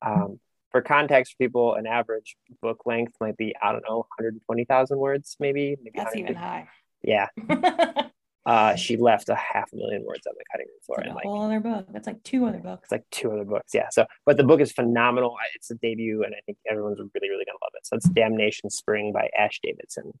Um, 0.00 0.40
for 0.70 0.80
context, 0.80 1.32
for 1.32 1.44
people, 1.44 1.74
an 1.74 1.86
average 1.86 2.36
book 2.62 2.82
length 2.86 3.14
might 3.20 3.36
be 3.36 3.54
I 3.60 3.72
don't 3.72 3.84
know, 3.86 4.06
120,000 4.18 4.98
words, 4.98 5.36
maybe. 5.40 5.76
maybe 5.82 5.92
That's 5.94 6.16
even 6.16 6.36
high. 6.36 6.68
Yeah. 7.02 7.26
uh, 8.46 8.76
she 8.76 8.96
left 8.96 9.28
a 9.28 9.34
half 9.34 9.72
a 9.72 9.76
million 9.76 10.04
words 10.04 10.26
on 10.26 10.34
the 10.38 10.44
cutting 10.52 10.66
room 10.68 10.78
floor. 10.86 11.00
It's 11.00 11.08
and 11.08 11.16
like 11.16 11.24
a 11.24 11.28
like 11.28 11.34
whole 11.34 11.44
other 11.44 11.60
book. 11.60 11.86
That's 11.92 12.06
like 12.06 12.22
two 12.22 12.46
other 12.46 12.58
books. 12.58 12.84
it's 12.84 12.92
like 12.92 13.04
two 13.10 13.32
other 13.32 13.44
books. 13.44 13.74
Yeah. 13.74 13.88
So, 13.90 14.06
but 14.24 14.36
the 14.36 14.44
book 14.44 14.60
is 14.60 14.70
phenomenal. 14.70 15.36
It's 15.56 15.70
a 15.70 15.74
debut, 15.74 16.22
and 16.22 16.34
I 16.34 16.40
think 16.46 16.58
everyone's 16.70 16.98
really, 16.98 17.30
really 17.30 17.44
gonna 17.44 17.58
love 17.62 17.72
it. 17.74 17.84
So 17.84 17.96
it's 17.96 18.08
Damnation 18.08 18.70
Spring 18.70 19.12
by 19.12 19.28
Ash 19.36 19.58
Davidson. 19.62 20.12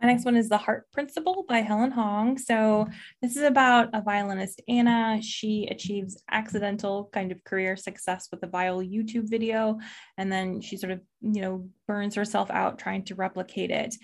My 0.00 0.06
next 0.06 0.24
one 0.24 0.36
is 0.36 0.48
The 0.48 0.58
Heart 0.58 0.92
Principle 0.92 1.44
by 1.48 1.58
Helen 1.58 1.90
Hoang. 1.90 2.38
So, 2.38 2.86
this 3.20 3.36
is 3.36 3.42
about 3.42 3.88
a 3.92 4.00
violinist, 4.00 4.62
Anna. 4.68 5.20
She 5.20 5.66
achieves 5.68 6.22
accidental 6.30 7.10
kind 7.12 7.32
of 7.32 7.42
career 7.42 7.76
success 7.76 8.28
with 8.30 8.40
a 8.44 8.46
viol 8.46 8.80
YouTube 8.80 9.28
video, 9.28 9.78
and 10.16 10.30
then 10.30 10.60
she 10.60 10.76
sort 10.76 10.92
of, 10.92 11.00
you 11.20 11.42
know, 11.42 11.68
burns 11.88 12.14
herself 12.14 12.48
out 12.48 12.78
trying 12.78 13.04
to 13.06 13.16
replicate 13.16 13.72
it. 13.72 13.96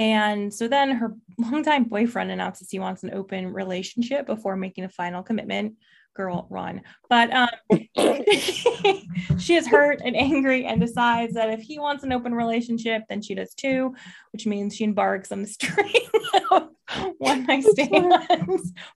And 0.00 0.52
so 0.52 0.66
then 0.66 0.92
her 0.92 1.14
longtime 1.36 1.84
boyfriend 1.84 2.30
announces 2.30 2.70
he 2.70 2.78
wants 2.78 3.02
an 3.02 3.12
open 3.12 3.52
relationship 3.52 4.24
before 4.24 4.56
making 4.56 4.84
a 4.84 4.88
final 4.88 5.22
commitment. 5.22 5.74
Girl, 6.16 6.46
run. 6.48 6.80
But 7.10 7.30
um, 7.34 7.48
she 9.38 9.56
is 9.56 9.66
hurt 9.66 10.00
and 10.02 10.16
angry 10.16 10.64
and 10.64 10.80
decides 10.80 11.34
that 11.34 11.50
if 11.50 11.60
he 11.60 11.78
wants 11.78 12.02
an 12.02 12.12
open 12.12 12.34
relationship, 12.34 13.02
then 13.10 13.20
she 13.20 13.34
does 13.34 13.52
too, 13.52 13.94
which 14.32 14.46
means 14.46 14.74
she 14.74 14.84
embarks 14.84 15.32
on 15.32 15.42
the 15.42 15.48
string 15.48 15.92
of 16.50 16.70
one 17.18 17.44
night 17.44 17.64
stands. 17.64 17.92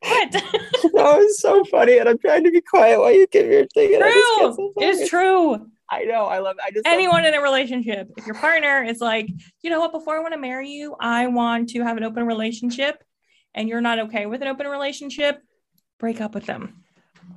What? 0.00 0.32
that 0.32 0.92
was 0.94 1.38
so 1.38 1.64
funny, 1.66 1.98
and 1.98 2.08
I'm 2.08 2.18
trying 2.18 2.44
to 2.44 2.50
be 2.50 2.62
quiet 2.62 2.98
while 2.98 3.12
you 3.12 3.26
give 3.26 3.46
your 3.46 3.66
thing. 3.66 3.94
and 3.94 4.04
I 4.04 4.10
just 4.10 4.40
get 4.40 4.56
true. 4.56 4.72
It 4.78 4.88
is 4.88 5.08
true. 5.10 5.70
I 5.90 6.04
know. 6.04 6.24
I 6.26 6.38
love. 6.38 6.56
I 6.64 6.70
just 6.70 6.86
Anyone 6.86 7.24
in 7.24 7.34
a 7.34 7.40
relationship, 7.40 8.08
if 8.16 8.26
your 8.26 8.34
partner 8.36 8.82
is 8.82 9.00
like, 9.00 9.28
you 9.62 9.70
know 9.70 9.80
what, 9.80 9.92
before 9.92 10.16
I 10.16 10.20
want 10.20 10.32
to 10.34 10.40
marry 10.40 10.70
you, 10.70 10.96
I 10.98 11.26
want 11.26 11.68
to 11.70 11.82
have 11.82 11.96
an 11.96 12.04
open 12.04 12.26
relationship, 12.26 13.02
and 13.54 13.68
you're 13.68 13.80
not 13.82 13.98
okay 14.00 14.26
with 14.26 14.40
an 14.42 14.48
open 14.48 14.66
relationship, 14.66 15.40
break 15.98 16.20
up 16.20 16.34
with 16.34 16.46
them. 16.46 16.82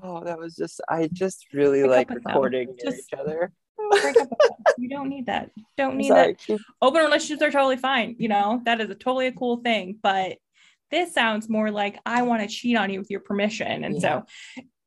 Oh, 0.01 0.23
that 0.23 0.37
was 0.37 0.55
just. 0.55 0.81
I 0.89 1.09
just 1.11 1.45
really 1.53 1.81
Break 1.81 2.09
like 2.09 2.09
recording 2.09 2.67
near 2.67 2.91
Just- 2.91 3.11
each 3.13 3.19
other. 3.19 3.51
Break 4.01 4.17
up 4.17 4.29
with 4.29 4.39
them. 4.39 4.57
You 4.77 4.89
don't 4.89 5.09
need 5.09 5.27
that. 5.27 5.51
Don't 5.77 5.95
need 6.01 6.11
that. 6.11 6.35
Open 6.81 7.01
relationships 7.03 7.41
are 7.41 7.51
totally 7.51 7.77
fine. 7.77 8.15
You 8.17 8.27
know, 8.27 8.61
that 8.65 8.81
is 8.81 8.89
a 8.89 8.95
totally 8.95 9.27
a 9.27 9.31
cool 9.31 9.57
thing. 9.57 9.97
But 10.01 10.37
this 10.89 11.13
sounds 11.13 11.47
more 11.49 11.69
like 11.71 11.99
I 12.05 12.21
want 12.23 12.41
to 12.41 12.47
cheat 12.47 12.77
on 12.77 12.89
you 12.89 12.99
with 12.99 13.09
your 13.11 13.19
permission. 13.19 13.83
And 13.83 14.01
so, 14.01 14.23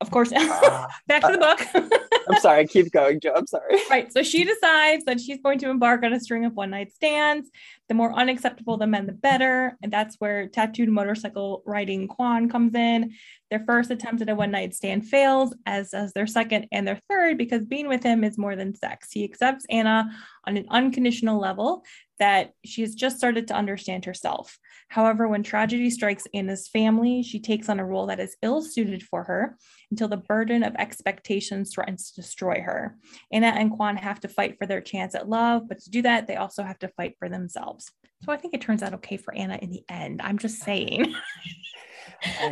of 0.01 0.11
course, 0.11 0.33
Ah, 0.37 0.89
back 1.07 1.23
to 1.23 1.33
the 1.33 1.39
book. 1.39 2.01
I'm 2.29 2.41
sorry. 2.41 2.67
Keep 2.67 2.93
going, 2.93 3.21
Joe. 3.21 3.35
I'm 3.37 3.47
sorry. 3.47 3.77
Right. 3.91 4.13
So 4.13 4.23
she 4.23 4.45
decides 4.45 5.05
that 5.05 5.21
she's 5.21 5.41
going 5.41 5.59
to 5.61 5.69
embark 5.69 6.03
on 6.05 6.13
a 6.13 6.21
string 6.21 6.45
of 6.45 6.55
one 6.55 6.71
night 6.71 6.93
stands. 6.93 7.51
The 7.89 7.95
more 7.95 8.13
unacceptable 8.13 8.77
the 8.77 8.87
men, 8.87 9.07
the 9.07 9.13
better. 9.13 9.77
And 9.83 9.93
that's 9.93 10.17
where 10.17 10.47
tattooed 10.49 10.89
motorcycle 10.89 11.63
riding 11.67 12.09
Quan 12.09 12.49
comes 12.49 12.75
in. 12.75 13.13
Their 13.51 13.65
first 13.67 13.91
attempt 13.91 14.23
at 14.23 14.29
a 14.29 14.35
one 14.35 14.53
night 14.53 14.75
stand 14.75 15.07
fails, 15.07 15.55
as 15.67 15.91
does 15.91 16.13
their 16.13 16.27
second 16.27 16.69
and 16.71 16.87
their 16.87 17.01
third, 17.09 17.37
because 17.37 17.65
being 17.65 17.89
with 17.89 18.03
him 18.03 18.23
is 18.23 18.39
more 18.39 18.55
than 18.55 18.77
sex. 18.77 19.09
He 19.11 19.25
accepts 19.25 19.67
Anna 19.69 20.09
on 20.47 20.57
an 20.57 20.67
unconditional 20.71 21.41
level 21.41 21.85
that 22.21 22.53
she 22.65 22.83
has 22.83 22.95
just 22.95 23.17
started 23.17 23.49
to 23.49 23.55
understand 23.55 24.05
herself. 24.05 24.59
However, 24.89 25.27
when 25.27 25.43
tragedy 25.43 25.91
strikes 25.91 26.27
Anna's 26.33 26.69
family, 26.69 27.23
she 27.23 27.41
takes 27.41 27.69
on 27.69 27.81
a 27.81 27.85
role 27.85 28.07
that 28.07 28.21
is 28.21 28.37
ill 28.43 28.63
suited 28.63 29.03
for 29.03 29.25
her 29.25 29.57
until 29.91 30.07
the 30.07 30.17
burden 30.17 30.63
of 30.63 30.77
expectations 30.77 31.73
threatens 31.75 32.11
to 32.11 32.21
destroy 32.21 32.61
her. 32.61 32.97
Anna 33.33 33.49
and 33.49 33.73
Quan 33.73 33.97
have 33.97 34.21
to 34.21 34.29
fight 34.29 34.59
for 34.59 34.67
their 34.67 34.81
chance 34.81 35.15
at 35.15 35.29
love, 35.29 35.63
but 35.67 35.81
to 35.81 35.91
do 35.91 36.03
that, 36.03 36.27
they 36.27 36.37
also 36.37 36.63
have 36.63 36.79
to 36.81 36.89
fight 36.89 37.17
for 37.19 37.29
themselves. 37.29 37.91
So 38.23 38.33
I 38.33 38.37
think 38.37 38.53
it 38.53 38.61
turns 38.61 38.83
out 38.83 38.95
okay 38.95 39.17
for 39.17 39.35
Anna 39.35 39.59
in 39.61 39.71
the 39.71 39.83
end. 39.89 40.21
I'm 40.23 40.39
just 40.39 40.63
saying. 40.63 41.15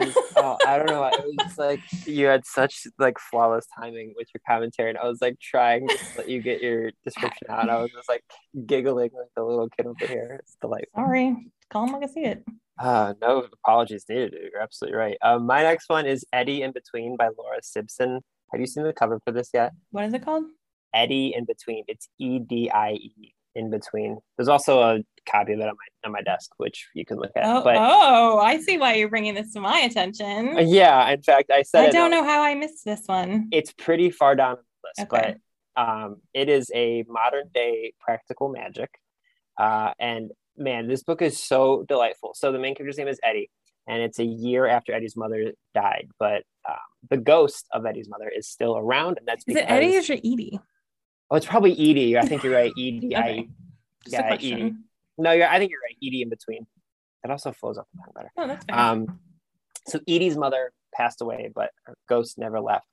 Was- 0.00 0.16
oh, 0.36 0.56
I 0.66 0.78
don't 0.78 0.86
know. 0.86 1.04
It 1.04 1.24
was 1.24 1.34
just 1.40 1.58
like 1.58 1.80
you 2.06 2.26
had 2.26 2.46
such 2.46 2.86
like 2.98 3.18
flawless 3.18 3.66
timing 3.78 4.14
with 4.16 4.28
your 4.34 4.40
commentary, 4.48 4.90
and 4.90 4.98
I 4.98 5.06
was 5.06 5.20
like 5.20 5.38
trying 5.40 5.88
to 5.88 5.98
let 6.16 6.28
you 6.28 6.40
get 6.40 6.62
your 6.62 6.90
description 7.04 7.48
out. 7.50 7.68
I 7.68 7.80
was 7.80 7.90
just 7.90 8.08
like 8.08 8.22
giggling 8.66 9.10
like 9.14 9.30
a 9.36 9.42
little 9.42 9.68
kid 9.70 9.86
over 9.86 10.06
here. 10.06 10.38
It's 10.40 10.56
delightful. 10.60 11.02
Sorry. 11.04 11.36
Like 11.74 12.02
I 12.02 12.06
see 12.06 12.24
it. 12.24 12.44
Uh, 12.78 13.14
no 13.20 13.46
apologies 13.64 14.04
needed. 14.08 14.34
You're 14.52 14.62
absolutely 14.62 14.96
right. 14.96 15.16
Um, 15.22 15.46
my 15.46 15.62
next 15.62 15.88
one 15.88 16.06
is 16.06 16.24
Eddie 16.32 16.62
in 16.62 16.72
Between 16.72 17.16
by 17.16 17.28
Laura 17.36 17.58
Simpson. 17.62 18.20
Have 18.52 18.60
you 18.60 18.66
seen 18.66 18.84
the 18.84 18.92
cover 18.92 19.20
for 19.24 19.32
this 19.32 19.50
yet? 19.52 19.72
What 19.90 20.04
is 20.04 20.14
it 20.14 20.24
called? 20.24 20.44
Eddie 20.94 21.34
in 21.36 21.44
Between. 21.44 21.84
It's 21.88 22.08
E 22.18 22.38
D 22.38 22.70
I 22.70 22.92
E 22.92 23.34
in 23.54 23.70
between. 23.70 24.18
There's 24.36 24.48
also 24.48 24.80
a 24.80 25.00
copy 25.30 25.52
of 25.52 25.60
it 25.60 25.68
on 25.68 25.74
my 25.74 25.88
on 26.08 26.12
my 26.12 26.22
desk, 26.22 26.50
which 26.56 26.88
you 26.94 27.04
can 27.04 27.18
look 27.18 27.30
at. 27.36 27.44
Oh, 27.44 27.62
but 27.62 27.76
oh, 27.78 28.38
I 28.38 28.58
see 28.60 28.76
why 28.78 28.94
you're 28.94 29.08
bringing 29.08 29.34
this 29.34 29.52
to 29.52 29.60
my 29.60 29.78
attention. 29.80 30.56
yeah, 30.68 31.08
in 31.10 31.22
fact, 31.22 31.50
I 31.52 31.62
said 31.62 31.86
I 31.86 31.90
don't 31.90 32.06
on- 32.06 32.10
know 32.10 32.24
how 32.24 32.42
I 32.42 32.54
missed 32.54 32.84
this 32.84 33.02
one. 33.06 33.48
it's 33.52 33.72
pretty 33.72 34.10
far 34.10 34.34
down 34.34 34.56
the 34.56 34.88
list, 34.88 35.12
Okay. 35.12 35.34
but 35.76 35.80
um, 35.82 36.16
it 36.34 36.48
is 36.48 36.70
a 36.74 37.04
modern 37.08 37.48
day 37.54 37.92
practical 38.00 38.48
magic. 38.48 38.90
Uh, 39.56 39.92
and 39.98 40.30
man, 40.56 40.88
this 40.88 41.02
book 41.04 41.22
is 41.22 41.42
so 41.42 41.84
delightful. 41.88 42.32
So 42.34 42.50
the 42.52 42.58
main 42.58 42.74
character's 42.74 42.98
name 42.98 43.08
is 43.08 43.20
Eddie, 43.22 43.50
and 43.86 44.02
it's 44.02 44.18
a 44.18 44.24
year 44.24 44.66
after 44.66 44.92
Eddie's 44.92 45.16
mother 45.16 45.52
died, 45.74 46.08
but 46.18 46.42
um, 46.68 46.76
the 47.10 47.16
ghost 47.16 47.66
of 47.72 47.86
Eddie's 47.86 48.08
mother 48.08 48.28
is 48.28 48.48
still 48.48 48.76
around, 48.76 49.18
and 49.18 49.26
that's 49.28 49.40
Is 49.42 49.54
because 49.54 49.62
it 49.62 49.70
Eddie 49.70 49.96
or 49.96 49.98
is 50.00 50.10
it 50.10 50.18
Edie? 50.24 50.60
oh, 51.30 51.36
it's 51.36 51.46
probably 51.46 51.72
Edie. 51.72 52.16
I 52.18 52.22
think 52.22 52.42
you're 52.42 52.54
right, 52.54 52.72
Edie. 52.76 53.12
Okay. 53.14 53.48
A 54.06 54.10
yeah. 54.10 54.32
Edie. 54.32 54.74
No, 55.18 55.32
you're. 55.32 55.48
I 55.48 55.58
think 55.58 55.70
you're 55.70 55.80
right, 55.80 55.96
Edie 56.02 56.22
in 56.22 56.28
between. 56.28 56.66
It 57.24 57.30
also 57.30 57.52
flows 57.52 57.78
off 57.78 57.86
the 57.94 58.12
better. 58.14 58.30
Oh, 58.36 58.46
that's 58.46 58.64
fair. 58.64 58.78
Um, 58.78 59.18
so 59.86 59.98
Edie's 60.06 60.36
mother 60.36 60.72
passed 60.94 61.20
away, 61.20 61.50
but 61.54 61.70
her 61.84 61.96
ghost 62.08 62.38
never 62.38 62.60
left. 62.60 62.86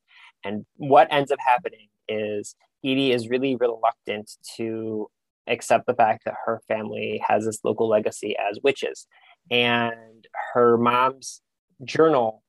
And 0.44 0.66
what 0.78 1.08
ends 1.12 1.32
up 1.32 1.40
happening 1.40 1.88
is 2.08 2.56
Edie 2.84 3.12
is 3.12 3.30
really 3.30 3.56
reluctant 3.56 4.32
to 4.58 5.10
accept 5.48 5.86
the 5.86 5.94
fact 5.94 6.26
that 6.26 6.36
her 6.46 6.62
family 6.68 7.22
has 7.26 7.46
this 7.46 7.60
local 7.64 7.88
legacy 7.88 8.36
as 8.38 8.60
witches. 8.64 9.08
And 9.52 10.28
her 10.54 10.78
mom's 10.78 11.42
journal 11.84 12.42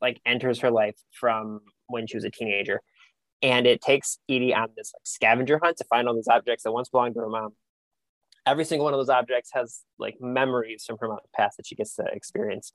like 0.00 0.20
enters 0.26 0.60
her 0.60 0.70
life 0.70 0.96
from 1.12 1.60
when 1.86 2.06
she 2.06 2.16
was 2.16 2.24
a 2.24 2.30
teenager. 2.30 2.80
And 3.42 3.66
it 3.66 3.80
takes 3.80 4.18
Edie 4.28 4.54
on 4.54 4.68
this 4.76 4.92
like 4.94 5.02
scavenger 5.04 5.58
hunt 5.62 5.76
to 5.78 5.84
find 5.84 6.08
all 6.08 6.14
these 6.14 6.28
objects 6.28 6.64
that 6.64 6.72
once 6.72 6.88
belonged 6.88 7.14
to 7.14 7.20
her 7.20 7.28
mom. 7.28 7.54
Every 8.44 8.64
single 8.64 8.84
one 8.84 8.94
of 8.94 8.98
those 8.98 9.08
objects 9.08 9.50
has 9.52 9.82
like 9.98 10.16
memories 10.20 10.84
from 10.86 10.98
her 10.98 11.16
past 11.34 11.56
that 11.58 11.66
she 11.66 11.74
gets 11.74 11.94
to 11.96 12.04
experience 12.04 12.72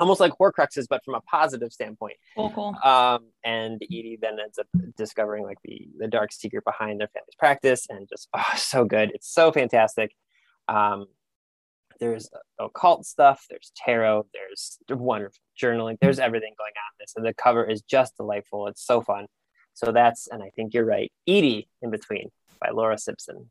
almost 0.00 0.20
like 0.20 0.32
Horcruxes, 0.32 0.86
but 0.88 1.04
from 1.04 1.14
a 1.14 1.20
positive 1.20 1.72
standpoint. 1.72 2.16
cool, 2.34 2.50
cool. 2.50 2.74
Um, 2.82 3.26
and 3.44 3.80
Edie 3.82 4.18
then 4.20 4.38
ends 4.40 4.58
up 4.58 4.66
discovering 4.96 5.44
like 5.44 5.58
the 5.64 5.88
the 5.98 6.08
dark 6.08 6.32
secret 6.32 6.64
behind 6.64 7.00
their 7.00 7.08
family's 7.08 7.34
practice, 7.38 7.86
and 7.88 8.08
just 8.08 8.28
oh, 8.34 8.44
so 8.56 8.84
good. 8.84 9.10
It's 9.14 9.32
so 9.32 9.52
fantastic. 9.52 10.12
Um, 10.68 11.06
there's 12.00 12.30
occult 12.58 13.04
stuff, 13.04 13.44
there's 13.50 13.72
tarot, 13.76 14.26
there's 14.32 14.78
wonderful 14.88 15.38
journaling, 15.60 15.98
there's 16.00 16.18
everything 16.18 16.54
going 16.56 16.70
on 16.70 16.94
in 16.94 17.04
this, 17.04 17.12
and 17.14 17.26
the 17.26 17.34
cover 17.34 17.64
is 17.68 17.82
just 17.82 18.16
delightful. 18.16 18.68
It's 18.68 18.84
so 18.84 19.02
fun. 19.02 19.26
So 19.74 19.92
that's, 19.92 20.26
and 20.28 20.42
I 20.42 20.48
think 20.56 20.72
you're 20.72 20.86
right, 20.86 21.12
Edie 21.28 21.68
in 21.82 21.90
between 21.90 22.30
by 22.58 22.70
Laura 22.70 22.96
Simpson. 22.96 23.50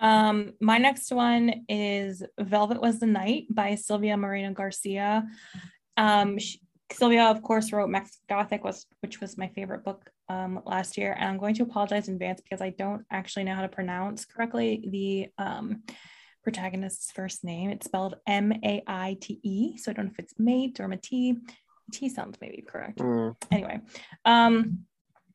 Um, 0.00 0.52
my 0.60 0.78
next 0.78 1.12
one 1.12 1.64
is 1.68 2.22
Velvet 2.38 2.80
Was 2.80 2.98
the 2.98 3.06
Night 3.06 3.46
by 3.50 3.74
Silvia 3.74 4.16
Moreno 4.16 4.52
Garcia. 4.52 5.28
Um, 5.96 6.38
she, 6.38 6.60
Silvia, 6.92 7.24
of 7.24 7.42
course, 7.42 7.72
wrote 7.72 7.88
Mexican 7.88 8.24
Gothic, 8.28 8.64
was 8.64 8.86
which 9.00 9.20
was 9.20 9.38
my 9.38 9.48
favorite 9.48 9.84
book 9.84 10.10
um, 10.28 10.60
last 10.66 10.96
year, 10.98 11.14
and 11.18 11.28
I'm 11.28 11.38
going 11.38 11.54
to 11.56 11.62
apologize 11.62 12.08
in 12.08 12.14
advance 12.14 12.40
because 12.40 12.60
I 12.60 12.70
don't 12.70 13.04
actually 13.10 13.44
know 13.44 13.54
how 13.54 13.62
to 13.62 13.68
pronounce 13.68 14.24
correctly 14.24 14.88
the 14.90 15.28
um, 15.38 15.82
protagonist's 16.42 17.12
first 17.12 17.44
name. 17.44 17.70
It's 17.70 17.86
spelled 17.86 18.16
M 18.26 18.52
A 18.64 18.82
I 18.86 19.16
T 19.20 19.38
E, 19.42 19.76
so 19.76 19.90
I 19.90 19.94
don't 19.94 20.06
know 20.06 20.12
if 20.12 20.18
it's 20.18 20.34
Mate 20.38 20.80
or 20.80 20.88
Mati. 20.88 21.36
T 21.92 22.08
sounds 22.08 22.38
maybe 22.40 22.62
correct 22.62 22.98
Mm, 22.98 23.34
anyway, 23.50 23.80
um, 24.24 24.80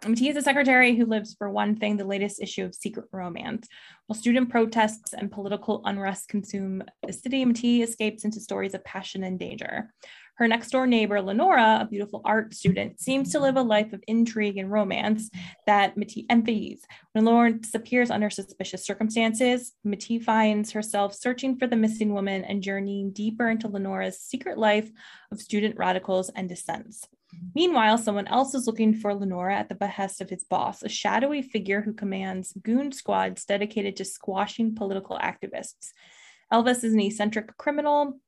Mattia 0.03 0.29
is 0.29 0.37
a 0.37 0.41
secretary 0.41 0.95
who 0.95 1.05
lives 1.05 1.35
for 1.37 1.49
one 1.49 1.75
thing 1.75 1.97
the 1.97 2.05
latest 2.05 2.41
issue 2.41 2.63
of 2.63 2.75
Secret 2.75 3.07
Romance. 3.11 3.67
While 4.07 4.17
student 4.17 4.49
protests 4.49 5.13
and 5.13 5.31
political 5.31 5.81
unrest 5.85 6.27
consume 6.27 6.83
the 7.05 7.13
city, 7.13 7.43
Mattia 7.45 7.83
escapes 7.83 8.25
into 8.25 8.39
stories 8.39 8.73
of 8.73 8.83
passion 8.83 9.23
and 9.23 9.39
danger. 9.39 9.91
Her 10.35 10.47
next 10.49 10.71
door 10.71 10.85
neighbor, 10.85 11.21
Lenora, 11.21 11.79
a 11.81 11.87
beautiful 11.89 12.21
art 12.25 12.53
student, 12.53 12.99
seems 12.99 13.31
to 13.31 13.39
live 13.39 13.55
a 13.55 13.61
life 13.61 13.93
of 13.93 14.03
intrigue 14.05 14.57
and 14.57 14.69
romance 14.69 15.29
that 15.65 15.95
Mattie 15.95 16.25
envies. 16.29 16.83
When 17.13 17.23
Lenora 17.23 17.53
disappears 17.53 18.11
under 18.11 18.29
suspicious 18.29 18.85
circumstances, 18.85 19.71
Mattie 19.85 20.19
finds 20.19 20.71
herself 20.71 21.15
searching 21.15 21.57
for 21.57 21.67
the 21.67 21.77
missing 21.77 22.13
woman 22.13 22.43
and 22.43 22.61
journeying 22.61 23.11
deeper 23.11 23.49
into 23.49 23.69
Lenora's 23.69 24.19
secret 24.19 24.57
life 24.57 24.91
of 25.31 25.41
student 25.41 25.77
radicals 25.77 26.29
and 26.35 26.49
dissents. 26.49 27.07
Meanwhile, 27.53 27.99
someone 27.99 28.27
else 28.27 28.53
is 28.53 28.67
looking 28.67 28.93
for 28.93 29.13
Lenora 29.13 29.55
at 29.55 29.69
the 29.69 29.75
behest 29.75 30.21
of 30.21 30.29
his 30.29 30.43
boss, 30.43 30.83
a 30.83 30.89
shadowy 30.89 31.41
figure 31.41 31.81
who 31.81 31.93
commands 31.93 32.53
goon 32.61 32.91
squads 32.91 33.45
dedicated 33.45 33.95
to 33.97 34.05
squashing 34.05 34.75
political 34.75 35.17
activists. 35.17 35.91
Elvis 36.51 36.83
is 36.83 36.93
an 36.93 36.99
eccentric 36.99 37.55
criminal 37.57 38.19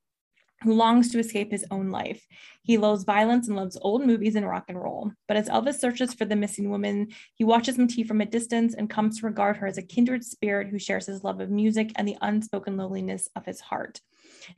who 0.63 0.73
longs 0.73 1.11
to 1.11 1.19
escape 1.19 1.51
his 1.51 1.65
own 1.69 1.91
life. 1.91 2.25
He 2.63 2.77
loves 2.77 3.03
violence 3.03 3.47
and 3.47 3.55
loves 3.55 3.77
old 3.81 4.05
movies 4.05 4.35
and 4.35 4.47
rock 4.47 4.65
and 4.69 4.81
roll. 4.81 5.11
But 5.27 5.37
as 5.37 5.49
Elvis 5.49 5.79
searches 5.79 6.13
for 6.13 6.25
the 6.25 6.35
missing 6.35 6.69
woman, 6.69 7.09
he 7.35 7.43
watches 7.43 7.77
Matee 7.77 8.07
from 8.07 8.21
a 8.21 8.25
distance 8.25 8.73
and 8.73 8.89
comes 8.89 9.19
to 9.19 9.27
regard 9.27 9.57
her 9.57 9.67
as 9.67 9.77
a 9.77 9.83
kindred 9.83 10.23
spirit 10.23 10.69
who 10.69 10.79
shares 10.79 11.05
his 11.05 11.23
love 11.23 11.41
of 11.41 11.51
music 11.51 11.91
and 11.95 12.07
the 12.07 12.17
unspoken 12.21 12.75
loneliness 12.75 13.29
of 13.35 13.45
his 13.45 13.61
heart. 13.61 14.01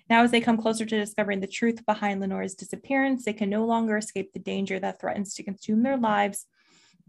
Now, 0.10 0.24
as 0.24 0.32
they 0.32 0.42
come 0.42 0.58
closer 0.58 0.86
to 0.86 1.00
discovering 1.00 1.40
the 1.40 1.48
truth 1.48 1.86
behind 1.86 2.22
Lenore's 2.22 2.56
disappearance, 2.56 3.26
they 3.26 3.34
can 3.34 3.50
no 3.50 3.66
longer 3.66 3.98
escape 3.98 4.34
the 4.34 4.40
danger 4.40 4.80
that 4.80 5.00
threatens 5.00 5.34
to 5.36 5.44
consume 5.44 5.84
their 5.84 5.98
lives 5.98 6.46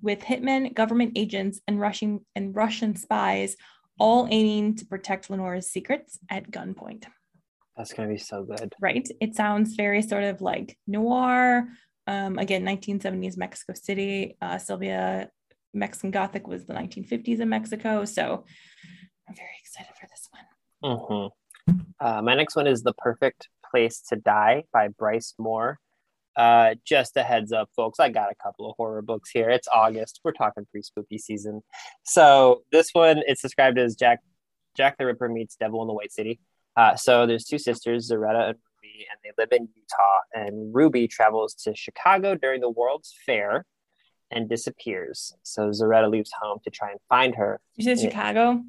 with 0.02 0.20
hitmen, 0.20 0.74
government 0.74 1.12
agents, 1.16 1.60
and 1.66 1.80
Russian 1.80 2.24
and 2.34 2.54
Russian 2.54 2.96
spies 2.96 3.56
all 3.98 4.26
aiming 4.30 4.76
to 4.76 4.86
protect 4.86 5.28
Lenore's 5.28 5.68
secrets 5.68 6.18
at 6.30 6.50
gunpoint. 6.50 7.04
That's 7.76 7.92
gonna 7.92 8.08
be 8.08 8.18
so 8.18 8.42
good. 8.44 8.74
Right. 8.80 9.08
It 9.20 9.34
sounds 9.34 9.74
very 9.74 10.02
sort 10.02 10.24
of 10.24 10.40
like 10.40 10.76
noir. 10.86 11.68
Um, 12.06 12.38
again, 12.38 12.64
1970s 12.64 13.36
Mexico 13.36 13.74
City. 13.74 14.36
Uh, 14.40 14.58
Silvia 14.58 15.30
Mexican 15.72 16.10
Gothic 16.10 16.48
was 16.48 16.66
the 16.66 16.74
1950s 16.74 17.40
in 17.40 17.48
Mexico. 17.48 18.04
So 18.04 18.44
I'm 19.28 19.34
very 19.34 19.56
excited 19.60 19.94
for 19.98 20.06
this 20.08 20.28
one. 20.30 20.92
Mm-hmm. 20.92 21.39
Uh, 22.00 22.22
my 22.22 22.34
next 22.34 22.56
one 22.56 22.66
is 22.66 22.82
The 22.82 22.94
Perfect 22.94 23.48
Place 23.70 24.02
to 24.08 24.16
Die 24.16 24.64
by 24.72 24.88
Bryce 24.88 25.34
Moore. 25.38 25.78
Uh, 26.36 26.74
just 26.86 27.16
a 27.16 27.22
heads 27.22 27.52
up, 27.52 27.68
folks, 27.76 28.00
I 28.00 28.08
got 28.08 28.30
a 28.30 28.34
couple 28.42 28.68
of 28.70 28.76
horror 28.76 29.02
books 29.02 29.30
here. 29.30 29.50
It's 29.50 29.68
August. 29.72 30.20
We're 30.24 30.32
talking 30.32 30.66
pre 30.70 30.82
spooky 30.82 31.18
season. 31.18 31.62
So 32.04 32.62
this 32.72 32.90
one, 32.92 33.22
it's 33.26 33.42
described 33.42 33.78
as 33.78 33.96
Jack 33.96 34.20
Jack 34.76 34.96
the 34.98 35.06
Ripper 35.06 35.28
meets 35.28 35.56
Devil 35.56 35.82
in 35.82 35.88
the 35.88 35.94
White 35.94 36.12
City. 36.12 36.40
Uh, 36.76 36.96
so 36.96 37.26
there's 37.26 37.44
two 37.44 37.58
sisters, 37.58 38.10
Zaretta 38.10 38.50
and 38.50 38.58
Ruby, 38.82 39.06
and 39.10 39.18
they 39.24 39.30
live 39.36 39.52
in 39.52 39.68
Utah. 39.76 40.20
And 40.32 40.74
Ruby 40.74 41.08
travels 41.08 41.54
to 41.64 41.74
Chicago 41.74 42.36
during 42.36 42.60
the 42.60 42.70
World's 42.70 43.12
Fair 43.26 43.66
and 44.30 44.48
disappears. 44.48 45.34
So 45.42 45.70
Zaretta 45.70 46.08
leaves 46.08 46.30
home 46.40 46.58
to 46.64 46.70
try 46.70 46.92
and 46.92 47.00
find 47.08 47.34
her. 47.34 47.60
You 47.74 47.84
said 47.84 47.98
Chicago? 47.98 48.62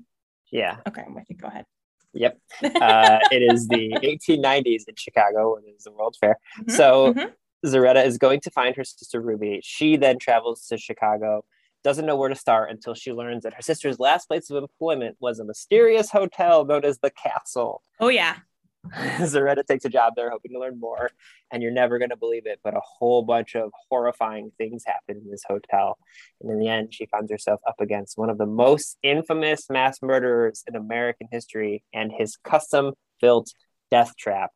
Yeah. 0.51 0.77
Okay, 0.87 1.03
I'm 1.05 1.13
with 1.13 1.25
you. 1.29 1.37
Go 1.37 1.47
ahead. 1.47 1.65
Yep. 2.13 2.39
Uh, 2.63 3.19
it 3.31 3.41
is 3.41 3.67
the 3.67 3.91
1890s 4.03 4.83
in 4.87 4.95
Chicago 4.95 5.55
when 5.55 5.63
it 5.65 5.75
is 5.77 5.83
the 5.83 5.91
World 5.91 6.15
Fair. 6.19 6.37
Mm-hmm, 6.59 6.71
so 6.71 7.13
mm-hmm. 7.13 7.67
Zaretta 7.67 8.05
is 8.05 8.17
going 8.17 8.41
to 8.41 8.51
find 8.51 8.75
her 8.75 8.83
sister 8.83 9.21
Ruby. 9.21 9.61
She 9.63 9.97
then 9.97 10.19
travels 10.19 10.65
to 10.67 10.77
Chicago 10.77 11.43
doesn't 11.83 12.05
know 12.05 12.15
where 12.15 12.29
to 12.29 12.35
start 12.35 12.69
until 12.69 12.93
she 12.93 13.11
learns 13.11 13.43
that 13.43 13.53
her 13.53 13.61
sister's 13.61 13.99
last 13.99 14.27
place 14.27 14.49
of 14.49 14.57
employment 14.57 15.17
was 15.19 15.39
a 15.39 15.43
mysterious 15.43 16.11
hotel 16.11 16.63
known 16.65 16.85
as 16.85 16.99
the 16.99 17.09
Castle. 17.09 17.81
Oh, 17.99 18.09
yeah. 18.09 18.37
Zaretta 18.91 19.65
takes 19.65 19.85
a 19.85 19.89
job 19.89 20.13
there, 20.15 20.31
hoping 20.31 20.53
to 20.53 20.59
learn 20.59 20.79
more, 20.79 21.11
and 21.51 21.61
you're 21.61 21.71
never 21.71 21.99
going 21.99 22.09
to 22.09 22.17
believe 22.17 22.45
it. 22.45 22.59
But 22.63 22.75
a 22.75 22.81
whole 22.81 23.21
bunch 23.21 23.55
of 23.55 23.71
horrifying 23.89 24.51
things 24.57 24.83
happen 24.85 25.21
in 25.23 25.29
this 25.29 25.43
hotel. 25.47 25.97
And 26.41 26.51
in 26.51 26.59
the 26.59 26.67
end, 26.67 26.93
she 26.93 27.05
finds 27.05 27.31
herself 27.31 27.61
up 27.67 27.79
against 27.79 28.17
one 28.17 28.29
of 28.29 28.37
the 28.37 28.45
most 28.45 28.97
infamous 29.03 29.69
mass 29.69 30.01
murderers 30.01 30.63
in 30.67 30.75
American 30.75 31.27
history 31.31 31.83
and 31.93 32.11
his 32.11 32.37
custom 32.37 32.93
built 33.19 33.51
death 33.91 34.15
trap. 34.17 34.51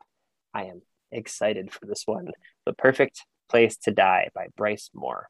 I 0.52 0.64
am 0.64 0.82
excited 1.12 1.72
for 1.72 1.86
this 1.86 2.02
one. 2.06 2.28
The 2.64 2.72
Perfect 2.72 3.22
Place 3.48 3.76
to 3.84 3.92
Die 3.92 4.28
by 4.34 4.48
Bryce 4.56 4.90
Moore. 4.92 5.28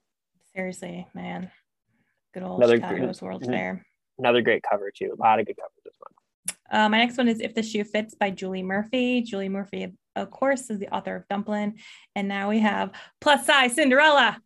Seriously, 0.55 1.07
man. 1.15 1.51
Good 2.33 2.43
old 2.43 2.59
another 2.59 2.77
Chicago's 2.77 3.21
World's 3.21 3.47
Fair. 3.47 3.85
Another 4.19 4.41
great 4.41 4.63
cover 4.63 4.91
too. 4.97 5.15
A 5.19 5.23
lot 5.23 5.39
of 5.39 5.47
good 5.47 5.57
covers. 5.57 5.76
Uh, 6.71 6.89
my 6.89 6.99
next 6.99 7.17
one 7.17 7.29
is 7.29 7.41
If 7.41 7.55
the 7.55 7.63
Shoe 7.63 7.85
Fits 7.85 8.15
by 8.15 8.31
Julie 8.31 8.63
Murphy. 8.63 9.23
Julie 9.23 9.49
Murphy, 9.49 9.93
of 10.15 10.31
course, 10.31 10.71
is 10.71 10.79
the 10.79 10.89
author 10.95 11.17
of 11.17 11.29
Dumplin. 11.29 11.75
And 12.15 12.29
now 12.29 12.49
we 12.49 12.61
have 12.61 12.93
Plus 13.21 13.47
Size 13.47 13.75
Cinderella. 13.75 14.39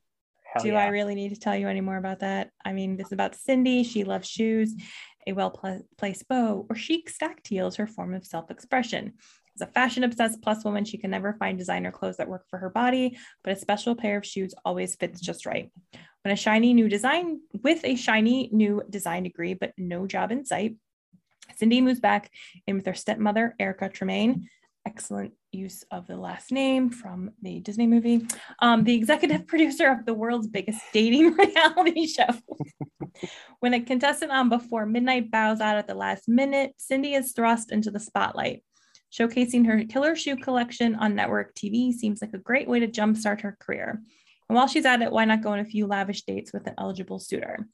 Hell 0.52 0.62
Do 0.62 0.68
yeah. 0.70 0.84
I 0.84 0.88
really 0.88 1.14
need 1.14 1.30
to 1.30 1.40
tell 1.40 1.56
you 1.56 1.68
any 1.68 1.80
more 1.80 1.96
about 1.96 2.20
that? 2.20 2.50
I 2.64 2.72
mean, 2.72 2.96
this 2.96 3.06
is 3.06 3.12
about 3.12 3.36
Cindy. 3.36 3.84
She 3.84 4.04
loves 4.04 4.28
shoes. 4.28 4.74
A 5.26 5.32
well 5.32 5.50
placed 5.98 6.28
bow 6.28 6.66
or 6.68 6.76
chic 6.76 7.10
stacked 7.10 7.46
heels, 7.48 7.76
her 7.76 7.86
form 7.86 8.14
of 8.14 8.26
self 8.26 8.50
expression. 8.50 9.14
As 9.54 9.68
a 9.68 9.72
fashion 9.72 10.04
obsessed 10.04 10.42
plus 10.42 10.64
woman, 10.64 10.84
she 10.84 10.96
can 10.96 11.10
never 11.10 11.34
find 11.34 11.58
designer 11.58 11.92
clothes 11.92 12.16
that 12.16 12.28
work 12.28 12.46
for 12.48 12.58
her 12.58 12.70
body, 12.70 13.18
but 13.44 13.52
a 13.52 13.56
special 13.56 13.94
pair 13.94 14.16
of 14.16 14.24
shoes 14.24 14.54
always 14.64 14.94
fits 14.96 15.20
just 15.20 15.44
right. 15.44 15.70
When 16.22 16.32
a 16.32 16.36
shiny 16.36 16.72
new 16.72 16.88
design 16.88 17.40
with 17.62 17.84
a 17.84 17.96
shiny 17.96 18.48
new 18.52 18.82
design 18.88 19.24
degree, 19.24 19.54
but 19.54 19.72
no 19.76 20.06
job 20.06 20.32
in 20.32 20.44
sight, 20.44 20.76
Cindy 21.56 21.80
moves 21.80 22.00
back 22.00 22.30
in 22.66 22.76
with 22.76 22.86
her 22.86 22.94
stepmother, 22.94 23.54
Erica 23.58 23.88
Tremaine. 23.88 24.48
Excellent 24.86 25.34
use 25.52 25.84
of 25.90 26.06
the 26.06 26.16
last 26.16 26.52
name 26.52 26.90
from 26.90 27.30
the 27.42 27.60
Disney 27.60 27.86
movie. 27.86 28.26
Um, 28.60 28.84
the 28.84 28.94
executive 28.94 29.46
producer 29.46 29.88
of 29.88 30.06
the 30.06 30.14
world's 30.14 30.46
biggest 30.46 30.80
dating 30.92 31.32
reality 31.36 32.06
show. 32.06 32.28
when 33.60 33.74
a 33.74 33.80
contestant 33.80 34.32
on 34.32 34.48
Before 34.48 34.86
Midnight 34.86 35.30
bows 35.30 35.60
out 35.60 35.76
at 35.76 35.86
the 35.86 35.94
last 35.94 36.28
minute, 36.28 36.72
Cindy 36.78 37.14
is 37.14 37.32
thrust 37.32 37.72
into 37.72 37.90
the 37.90 38.00
spotlight. 38.00 38.62
Showcasing 39.12 39.66
her 39.66 39.84
killer 39.84 40.14
shoe 40.14 40.36
collection 40.36 40.94
on 40.94 41.16
network 41.16 41.54
TV 41.54 41.92
seems 41.92 42.22
like 42.22 42.32
a 42.32 42.38
great 42.38 42.68
way 42.68 42.80
to 42.80 42.86
jumpstart 42.86 43.40
her 43.40 43.56
career. 43.60 44.00
And 44.48 44.56
while 44.56 44.68
she's 44.68 44.86
at 44.86 45.02
it, 45.02 45.12
why 45.12 45.24
not 45.24 45.42
go 45.42 45.50
on 45.50 45.58
a 45.58 45.64
few 45.64 45.86
lavish 45.86 46.22
dates 46.22 46.52
with 46.52 46.66
an 46.66 46.74
eligible 46.78 47.18
suitor? 47.18 47.68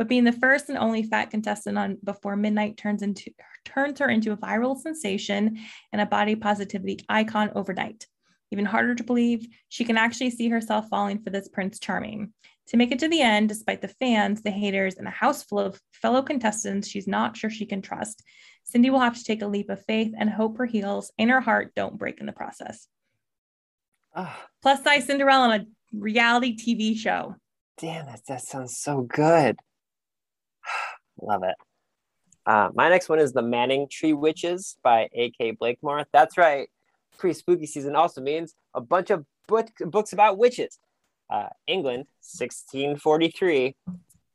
But 0.00 0.08
being 0.08 0.24
the 0.24 0.32
first 0.32 0.70
and 0.70 0.78
only 0.78 1.02
fat 1.02 1.30
contestant 1.30 1.76
on 1.76 1.98
Before 2.02 2.34
Midnight 2.34 2.78
turns 2.78 3.02
into 3.02 3.30
turns 3.66 3.98
her 3.98 4.08
into 4.08 4.32
a 4.32 4.36
viral 4.38 4.74
sensation 4.74 5.58
and 5.92 6.00
a 6.00 6.06
body 6.06 6.34
positivity 6.36 7.04
icon 7.10 7.50
overnight. 7.54 8.06
Even 8.50 8.64
harder 8.64 8.94
to 8.94 9.04
believe, 9.04 9.46
she 9.68 9.84
can 9.84 9.98
actually 9.98 10.30
see 10.30 10.48
herself 10.48 10.88
falling 10.88 11.20
for 11.22 11.28
this 11.28 11.48
Prince 11.48 11.78
Charming. 11.78 12.32
To 12.68 12.78
make 12.78 12.92
it 12.92 12.98
to 13.00 13.08
the 13.08 13.20
end, 13.20 13.50
despite 13.50 13.82
the 13.82 13.88
fans, 13.88 14.40
the 14.40 14.50
haters, 14.50 14.94
and 14.94 15.06
a 15.06 15.10
house 15.10 15.42
full 15.42 15.58
of 15.58 15.78
fellow 15.92 16.22
contestants 16.22 16.88
she's 16.88 17.06
not 17.06 17.36
sure 17.36 17.50
she 17.50 17.66
can 17.66 17.82
trust, 17.82 18.22
Cindy 18.64 18.88
will 18.88 19.00
have 19.00 19.18
to 19.18 19.24
take 19.24 19.42
a 19.42 19.46
leap 19.46 19.68
of 19.68 19.84
faith 19.84 20.14
and 20.18 20.30
hope 20.30 20.56
her 20.56 20.64
heels 20.64 21.12
and 21.18 21.28
her 21.28 21.42
heart 21.42 21.74
don't 21.76 21.98
break 21.98 22.20
in 22.20 22.26
the 22.26 22.32
process. 22.32 22.88
Oh. 24.16 24.34
Plus 24.62 24.82
size 24.82 25.04
Cinderella 25.04 25.50
on 25.50 25.60
a 25.60 25.66
reality 25.92 26.56
TV 26.56 26.96
show. 26.96 27.36
Damn 27.76 28.08
it, 28.08 28.22
that 28.28 28.40
sounds 28.40 28.78
so 28.78 29.02
good. 29.02 29.58
Love 31.22 31.42
it. 31.44 31.54
Uh, 32.46 32.70
my 32.74 32.88
next 32.88 33.08
one 33.08 33.18
is 33.18 33.32
The 33.32 33.42
Manningtree 33.42 34.16
Witches 34.16 34.76
by 34.82 35.08
A.K. 35.12 35.52
Blakemore. 35.52 36.06
That's 36.12 36.38
right. 36.38 36.68
Pre 37.18 37.32
spooky 37.32 37.66
season 37.66 37.94
also 37.94 38.20
means 38.20 38.54
a 38.74 38.80
bunch 38.80 39.10
of 39.10 39.24
book, 39.46 39.68
books 39.80 40.12
about 40.12 40.38
witches. 40.38 40.78
Uh, 41.28 41.48
England, 41.66 42.06
1643, 42.22 43.76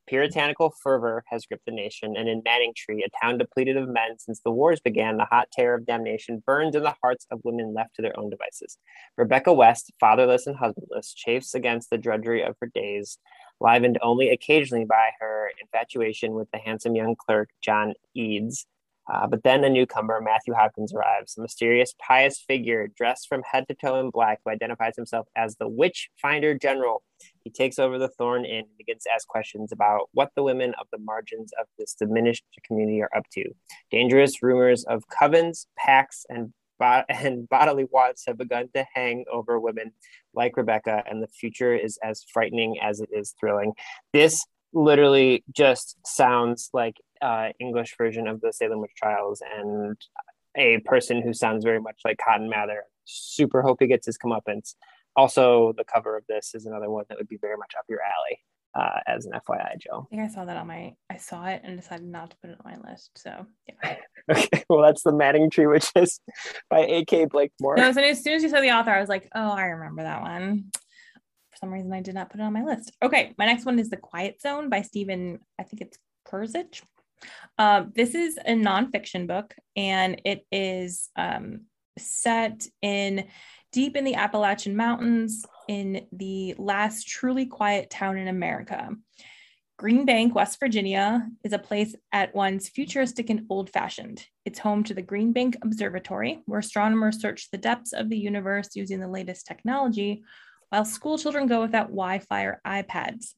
Puritanical 0.08 0.72
fervor 0.84 1.24
has 1.28 1.46
gripped 1.46 1.66
the 1.66 1.72
nation, 1.72 2.16
and 2.16 2.30
in 2.30 2.44
Manningtree, 2.44 3.02
a 3.04 3.26
town 3.26 3.40
depleted 3.40 3.76
of 3.76 3.90
men 3.90 4.20
since 4.20 4.40
the 4.40 4.52
wars 4.52 4.80
began, 4.80 5.18
the 5.18 5.26
hot 5.26 5.48
terror 5.52 5.76
of 5.76 5.86
damnation 5.86 6.44
burns 6.46 6.76
in 6.76 6.84
the 6.84 6.94
hearts 7.02 7.26
of 7.32 7.42
women 7.44 7.74
left 7.74 7.96
to 7.96 8.04
their 8.04 8.18
own 8.20 8.30
devices. 8.30 8.78
Rebecca 9.18 9.52
West, 9.52 9.92
fatherless 10.00 10.46
and 10.46 10.56
husbandless, 10.56 11.14
chafes 11.14 11.56
against 11.56 11.90
the 11.90 11.98
drudgery 11.98 12.44
of 12.44 12.56
her 12.62 12.70
days, 12.74 13.18
livened 13.60 13.98
only 14.02 14.30
occasionally 14.30 14.86
by 14.86 15.12
her 15.20 15.50
infatuation 15.62 16.34
with 16.34 16.50
the 16.52 16.60
handsome 16.60 16.96
young 16.96 17.16
clerk, 17.16 17.50
John 17.62 17.94
Edes, 18.16 18.66
uh, 19.12 19.28
but 19.28 19.44
then 19.44 19.64
a 19.64 19.70
newcomer, 19.70 20.20
Matthew 20.20 20.54
Hopkins, 20.54 20.94
arrives, 20.94 21.38
a 21.38 21.42
mysterious, 21.42 21.94
pious 22.00 22.40
figure 22.40 22.88
dressed 22.88 23.28
from 23.28 23.44
head 23.44 23.68
to 23.68 23.76
toe 23.76 24.00
in 24.00 24.10
black 24.10 24.40
who 24.44 24.52
identifies 24.52 24.96
himself 24.96 25.28
as 25.36 25.56
the 25.58 25.68
Witch 25.68 26.10
Finder 26.20 26.58
General. 26.58 27.04
He 27.44 27.52
takes 27.52 27.78
over 27.78 28.00
the 28.00 28.08
Thorn 28.08 28.46
Inn 28.46 28.66
and 28.66 28.78
begins 28.78 29.04
to 29.04 29.12
ask 29.14 29.28
questions 29.28 29.72
about 29.72 30.10
what 30.14 30.32
the 30.36 30.42
women 30.42 30.74
of 30.82 30.88
the 30.92 30.98
margins 30.98 31.52
of 31.60 31.68
this 31.78 31.94
diminished 31.94 32.46
community 32.66 33.02
are 33.02 33.16
up 33.16 33.26
to. 33.34 33.44
Dangerous 33.92 34.42
rumors 34.42 34.84
of 34.86 35.04
covens, 35.08 35.68
pacts, 35.78 36.26
and 36.28 36.52
and 37.10 37.48
bodily 37.50 37.86
wants 37.92 38.26
have 38.28 38.38
begun 38.38 38.70
to 38.76 38.86
hang 38.94 39.26
over 39.32 39.60
women 39.60 39.92
like 40.34 40.58
Rebecca, 40.58 41.04
and 41.06 41.22
the 41.22 41.28
future 41.28 41.76
is 41.76 41.98
as 42.04 42.26
frightening 42.32 42.78
as 42.82 43.00
it 43.00 43.10
is 43.12 43.34
thrilling. 43.40 43.74
This 44.14 44.46
literally 44.74 45.44
just 45.52 45.98
sounds 46.06 46.70
like 46.74 46.98
uh, 47.22 47.50
English 47.60 47.96
version 47.98 48.28
of 48.28 48.42
the 48.42 48.52
Salem 48.52 48.82
witch 48.82 48.92
trials 48.98 49.42
and 49.58 49.98
a 50.58 50.80
person 50.80 51.22
who 51.22 51.34
sounds 51.34 51.64
very 51.64 51.80
much 51.80 52.00
like 52.04 52.18
Cotton 52.24 52.50
Mather. 52.50 52.84
Super 53.06 53.62
hope 53.62 53.78
he 53.80 53.88
gets 53.88 54.06
his 54.06 54.18
comeuppance. 54.18 54.76
Also, 55.16 55.74
the 55.78 55.86
cover 55.86 56.18
of 56.18 56.26
this 56.28 56.54
is 56.54 56.66
another 56.66 56.90
one 56.90 57.06
that 57.08 57.18
would 57.18 57.30
be 57.30 57.38
very 57.38 57.58
much 57.58 57.74
up 57.78 57.86
your 57.88 58.02
alley. 58.02 58.40
Uh, 58.78 59.00
as 59.08 59.26
an 59.26 59.32
FYI, 59.32 59.80
Joe. 59.80 60.06
I 60.06 60.10
think 60.16 60.22
I 60.30 60.34
saw 60.34 60.44
that 60.44 60.58
on 60.58 60.68
my. 60.68 60.96
I 61.10 61.16
saw 61.16 61.46
it 61.46 61.62
and 61.64 61.80
decided 61.80 62.06
not 62.06 62.32
to 62.32 62.38
put 62.42 62.50
it 62.50 62.58
on 62.64 62.74
my 62.74 62.92
list. 62.92 63.12
So 63.16 63.46
yeah. 63.68 63.96
okay, 64.32 64.66
well 64.70 64.82
that's 64.82 65.02
the 65.04 65.14
Manningtree 65.14 65.72
Witches 65.72 66.20
by 66.70 66.80
A.K. 66.80 67.28
Blakemore. 67.28 67.78
No, 67.78 67.94
so 67.94 68.02
as 68.02 68.22
soon 68.22 68.34
as 68.34 68.44
you 68.44 68.50
said 68.50 68.62
the 68.62 68.72
author, 68.72 68.92
I 68.92 69.00
was 69.00 69.08
like, 69.08 69.30
oh, 69.34 69.52
I 69.52 69.68
remember 69.68 70.04
that 70.04 70.22
one 70.22 70.72
for 71.56 71.60
some 71.60 71.74
reason 71.74 71.94
I 71.94 72.02
did 72.02 72.16
not 72.16 72.30
put 72.30 72.40
it 72.40 72.44
on 72.44 72.54
my 72.54 72.64
list. 72.64 72.92
Okay, 73.02 73.34
my 73.38 73.46
next 73.46 73.66
one 73.66 73.80
is 73.80 73.90
The 73.90 73.98
Quiet 73.98 74.42
Zone 74.42 74.70
by 74.70 74.82
Stephen, 74.82 75.40
I 75.60 75.64
think 75.64 75.82
it's 75.82 75.98
Kurzich. 76.28 76.82
Um, 77.58 77.94
this 77.96 78.14
is 78.14 78.38
a 78.38 78.52
nonfiction 78.52 79.28
book, 79.28 79.56
and 79.76 80.22
it 80.26 80.46
is 80.52 81.10
um, 81.16 81.62
set 81.98 82.68
in 82.82 83.28
deep 83.72 83.96
in 83.96 84.04
the 84.04 84.16
Appalachian 84.16 84.76
Mountains 84.76 85.46
in 85.68 86.08
the 86.12 86.56
last 86.58 87.08
truly 87.08 87.46
quiet 87.46 87.90
town 87.90 88.18
in 88.18 88.28
America. 88.28 88.90
Green 89.78 90.06
Bank, 90.06 90.34
West 90.34 90.58
Virginia, 90.60 91.28
is 91.44 91.52
a 91.52 91.60
place 91.60 91.96
at 92.14 92.34
once 92.34 92.70
futuristic 92.70 93.30
and 93.30 93.46
old 93.50 93.70
fashioned. 93.70 94.26
It's 94.46 94.60
home 94.60 94.86
to 94.86 94.94
the 94.94 95.02
Green 95.02 95.34
Bank 95.34 95.58
Observatory, 95.62 96.42
where 96.46 96.60
astronomers 96.60 97.20
search 97.20 97.52
the 97.52 97.58
depths 97.58 97.92
of 97.92 98.10
the 98.10 98.18
universe 98.18 98.70
using 98.76 99.02
the 99.02 99.08
latest 99.08 99.46
technology, 99.46 100.24
while 100.70 100.86
school 100.86 101.18
children 101.18 101.48
go 101.48 101.62
without 101.62 101.88
Wi 101.88 102.20
Fi 102.20 102.44
or 102.44 102.62
iPads. 102.66 103.34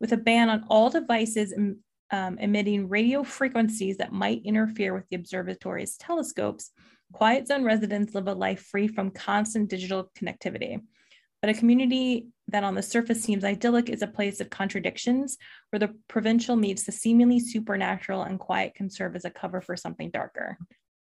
With 0.00 0.12
a 0.12 0.16
ban 0.16 0.48
on 0.48 0.64
all 0.68 0.88
devices 0.88 1.52
um, 2.10 2.38
emitting 2.38 2.88
radio 2.88 3.22
frequencies 3.22 3.98
that 3.98 4.12
might 4.12 4.46
interfere 4.46 4.94
with 4.94 5.06
the 5.10 5.16
observatory's 5.16 5.96
telescopes, 5.98 6.70
Quiet 7.12 7.46
Zone 7.46 7.64
residents 7.64 8.14
live 8.14 8.28
a 8.28 8.32
life 8.32 8.62
free 8.62 8.88
from 8.88 9.10
constant 9.10 9.68
digital 9.68 10.10
connectivity. 10.18 10.80
But 11.42 11.50
a 11.50 11.54
community 11.54 12.28
that 12.48 12.64
on 12.64 12.74
the 12.74 12.82
surface 12.82 13.22
seems 13.22 13.44
idyllic 13.44 13.90
is 13.90 14.00
a 14.00 14.06
place 14.06 14.40
of 14.40 14.48
contradictions 14.48 15.36
where 15.70 15.80
the 15.80 15.94
provincial 16.08 16.56
meets 16.56 16.84
the 16.84 16.92
seemingly 16.92 17.40
supernatural 17.40 18.22
and 18.22 18.38
quiet 18.38 18.74
can 18.74 18.88
serve 18.88 19.16
as 19.16 19.24
a 19.24 19.30
cover 19.30 19.60
for 19.60 19.76
something 19.76 20.10
darker 20.10 20.56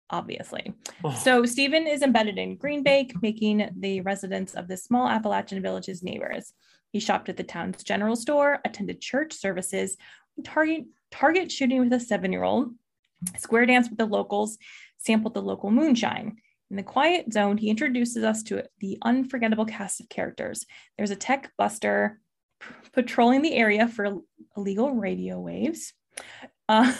obviously. 0.10 0.74
Oh. 1.04 1.14
So 1.14 1.46
Stephen 1.46 1.88
is 1.88 2.02
embedded 2.02 2.38
in 2.38 2.58
Green 2.58 2.84
Bank, 2.84 3.14
making 3.22 3.70
the 3.78 4.02
residents 4.02 4.54
of 4.54 4.68
this 4.68 4.84
small 4.84 5.08
Appalachian 5.08 5.62
village 5.62 5.86
his 5.86 6.04
neighbors. 6.04 6.54
He 6.92 7.00
shopped 7.00 7.30
at 7.30 7.38
the 7.38 7.44
town's 7.44 7.84
general 7.84 8.16
store, 8.16 8.60
attended 8.64 9.02
church 9.02 9.34
services, 9.34 9.98
target 10.44 10.86
target 11.12 11.52
shooting 11.52 11.80
with 11.80 11.94
a 11.94 12.00
seven-year-old, 12.00 12.74
square 13.38 13.66
dance 13.66 13.90
with 13.90 13.98
the 13.98 14.06
locals, 14.06 14.58
sampled 14.98 15.34
the 15.34 15.42
local 15.42 15.72
moonshine. 15.72 16.38
In 16.70 16.78
the 16.78 16.84
quiet 16.84 17.32
zone, 17.32 17.58
he 17.58 17.70
introduces 17.70 18.24
us 18.24 18.42
to 18.44 18.64
the 18.80 18.98
unforgettable 19.04 19.66
cast 19.66 20.02
of 20.02 20.10
characters. 20.10 20.66
There's 20.98 21.12
a 21.12 21.16
tech 21.16 21.52
buster 21.58 22.20
patrolling 22.94 23.42
the 23.42 23.54
area 23.54 23.88
for 23.88 24.22
illegal 24.58 24.92
radio 24.92 25.40
waves. 25.40 25.94
Uh, 26.68 26.92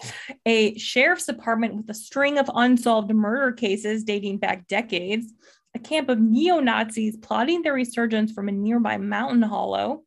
a 0.46 0.76
sheriff's 0.76 1.26
department 1.26 1.74
with 1.74 1.88
a 1.88 1.94
string 1.94 2.38
of 2.38 2.50
unsolved 2.54 3.12
murder 3.14 3.52
cases 3.52 4.04
dating 4.04 4.38
back 4.38 4.66
decades, 4.66 5.32
a 5.74 5.78
camp 5.78 6.08
of 6.10 6.20
neo 6.20 6.60
Nazis 6.60 7.16
plotting 7.16 7.62
their 7.62 7.72
resurgence 7.72 8.32
from 8.32 8.48
a 8.48 8.52
nearby 8.52 8.98
mountain 8.98 9.42
hollow. 9.42 10.02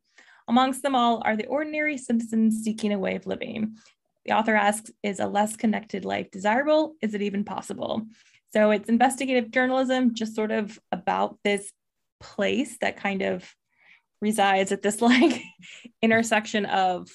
Amongst 0.46 0.82
them 0.82 0.94
all 0.94 1.22
are 1.24 1.36
the 1.36 1.46
ordinary 1.46 1.98
citizens 1.98 2.62
seeking 2.62 2.92
a 2.92 2.98
way 2.98 3.16
of 3.16 3.26
living. 3.26 3.76
The 4.24 4.32
author 4.32 4.54
asks 4.54 4.90
Is 5.02 5.20
a 5.20 5.26
less 5.26 5.56
connected 5.56 6.04
life 6.04 6.30
desirable? 6.30 6.94
Is 7.02 7.14
it 7.14 7.22
even 7.22 7.44
possible? 7.44 8.06
So 8.52 8.70
it's 8.70 8.88
investigative 8.88 9.50
journalism, 9.50 10.14
just 10.14 10.34
sort 10.34 10.50
of 10.50 10.78
about 10.90 11.38
this 11.44 11.70
place 12.20 12.78
that 12.80 12.96
kind 12.96 13.22
of 13.22 13.54
resides 14.20 14.72
at 14.72 14.82
this 14.82 15.00
like 15.02 15.42
intersection 16.02 16.66
of 16.66 17.08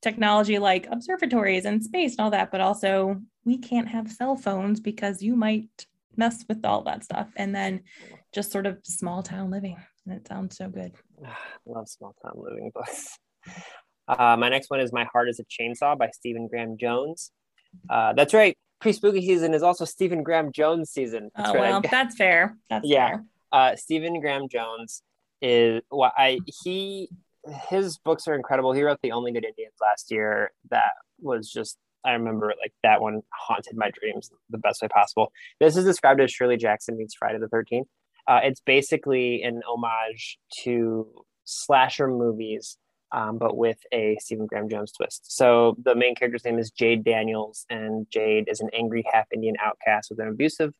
technology 0.00 0.58
like 0.58 0.86
observatories 0.90 1.64
and 1.64 1.82
space 1.82 2.12
and 2.12 2.20
all 2.20 2.30
that, 2.30 2.50
but 2.50 2.60
also 2.60 3.20
we 3.44 3.58
can't 3.58 3.88
have 3.88 4.10
cell 4.10 4.36
phones 4.36 4.80
because 4.80 5.22
you 5.22 5.34
might 5.34 5.86
mess 6.16 6.44
with 6.48 6.64
all 6.64 6.82
that 6.82 7.04
stuff. 7.04 7.28
And 7.36 7.54
then 7.54 7.82
just 8.32 8.52
sort 8.52 8.66
of 8.66 8.78
small 8.84 9.22
town 9.22 9.50
living. 9.50 9.76
And 10.06 10.14
it 10.14 10.26
sounds 10.26 10.56
so 10.56 10.68
good. 10.68 10.92
I 11.24 11.30
love 11.66 11.88
small 11.88 12.14
town 12.22 12.34
living 12.36 12.70
books. 12.74 13.18
Uh, 14.06 14.36
my 14.38 14.48
next 14.48 14.70
one 14.70 14.80
is 14.80 14.92
My 14.92 15.04
Heart 15.04 15.28
is 15.28 15.40
a 15.40 15.44
Chainsaw 15.44 15.98
by 15.98 16.08
Stephen 16.12 16.48
Graham 16.48 16.76
Jones. 16.78 17.30
Uh, 17.90 18.14
that's 18.14 18.32
right. 18.32 18.56
Pre 18.80 18.92
spooky 18.92 19.20
season 19.20 19.54
is 19.54 19.62
also 19.62 19.84
Stephen 19.84 20.22
Graham 20.22 20.52
Jones 20.52 20.90
season. 20.90 21.30
That's 21.36 21.50
oh, 21.50 21.54
right. 21.54 21.70
well, 21.70 21.82
that's 21.90 22.16
fair. 22.16 22.56
That's 22.70 22.86
yeah. 22.86 23.08
Fair. 23.08 23.24
Uh, 23.50 23.76
Stephen 23.76 24.20
Graham 24.20 24.48
Jones 24.48 25.02
is 25.40 25.82
what 25.88 25.98
well, 25.98 26.12
I 26.16 26.38
he 26.62 27.08
his 27.70 27.98
books 27.98 28.28
are 28.28 28.34
incredible. 28.34 28.72
He 28.72 28.82
wrote 28.82 28.98
The 29.02 29.12
Only 29.12 29.32
Good 29.32 29.44
Indians 29.44 29.74
last 29.80 30.10
year. 30.10 30.52
That 30.70 30.92
was 31.20 31.50
just 31.50 31.78
I 32.04 32.12
remember 32.12 32.54
like 32.60 32.72
that 32.82 33.00
one 33.00 33.22
haunted 33.32 33.76
my 33.76 33.90
dreams 33.90 34.30
the 34.50 34.58
best 34.58 34.82
way 34.82 34.88
possible. 34.88 35.32
This 35.60 35.76
is 35.76 35.84
described 35.84 36.20
as 36.20 36.30
Shirley 36.30 36.56
Jackson 36.56 36.96
meets 36.96 37.14
Friday 37.14 37.38
the 37.38 37.48
Thirteenth. 37.48 37.88
Uh, 38.26 38.40
it's 38.42 38.60
basically 38.60 39.42
an 39.42 39.62
homage 39.66 40.38
to 40.62 41.06
slasher 41.44 42.08
movies, 42.08 42.76
um, 43.12 43.38
but 43.38 43.56
with 43.56 43.78
a 43.92 44.16
Stephen 44.20 44.46
Graham 44.46 44.68
Jones 44.68 44.92
twist. 44.92 45.36
So 45.36 45.76
the 45.82 45.94
main 45.94 46.14
character's 46.14 46.44
name 46.44 46.58
is 46.58 46.70
Jade 46.70 47.04
Daniels, 47.04 47.64
and 47.70 48.06
Jade 48.10 48.48
is 48.48 48.60
an 48.60 48.70
angry 48.72 49.04
half 49.12 49.26
Indian 49.32 49.56
outcast 49.62 50.10
with 50.10 50.20
an 50.20 50.28
abusive 50.28 50.74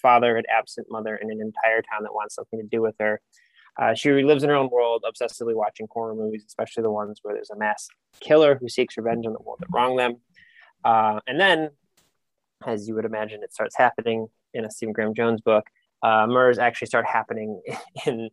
father, 0.00 0.36
an 0.36 0.44
absent 0.50 0.88
mother, 0.90 1.16
and 1.16 1.30
an 1.30 1.40
entire 1.40 1.82
town 1.82 2.02
that 2.02 2.14
wants 2.14 2.34
something 2.34 2.60
to 2.60 2.66
do 2.66 2.82
with 2.82 2.94
her. 3.00 3.20
Uh, 3.80 3.94
she 3.94 4.10
lives 4.10 4.42
in 4.42 4.50
her 4.50 4.56
own 4.56 4.70
world, 4.70 5.04
obsessively 5.06 5.54
watching 5.54 5.86
horror 5.90 6.14
movies, 6.14 6.44
especially 6.46 6.82
the 6.82 6.90
ones 6.90 7.20
where 7.22 7.34
there's 7.34 7.50
a 7.50 7.56
mass 7.56 7.88
killer 8.20 8.58
who 8.60 8.68
seeks 8.68 8.96
revenge 8.96 9.24
on 9.24 9.32
the 9.32 9.38
world 9.40 9.58
that 9.60 9.68
wronged 9.72 9.98
them. 9.98 10.16
Uh, 10.84 11.20
and 11.28 11.38
then, 11.38 11.70
as 12.66 12.88
you 12.88 12.94
would 12.96 13.04
imagine, 13.04 13.42
it 13.42 13.52
starts 13.52 13.76
happening 13.76 14.26
in 14.52 14.64
a 14.64 14.70
Stephen 14.70 14.92
Graham 14.92 15.14
Jones 15.14 15.40
book. 15.40 15.64
Uh, 16.02 16.26
murders 16.26 16.58
actually 16.58 16.86
start 16.86 17.06
happening 17.06 17.60
in 18.06 18.30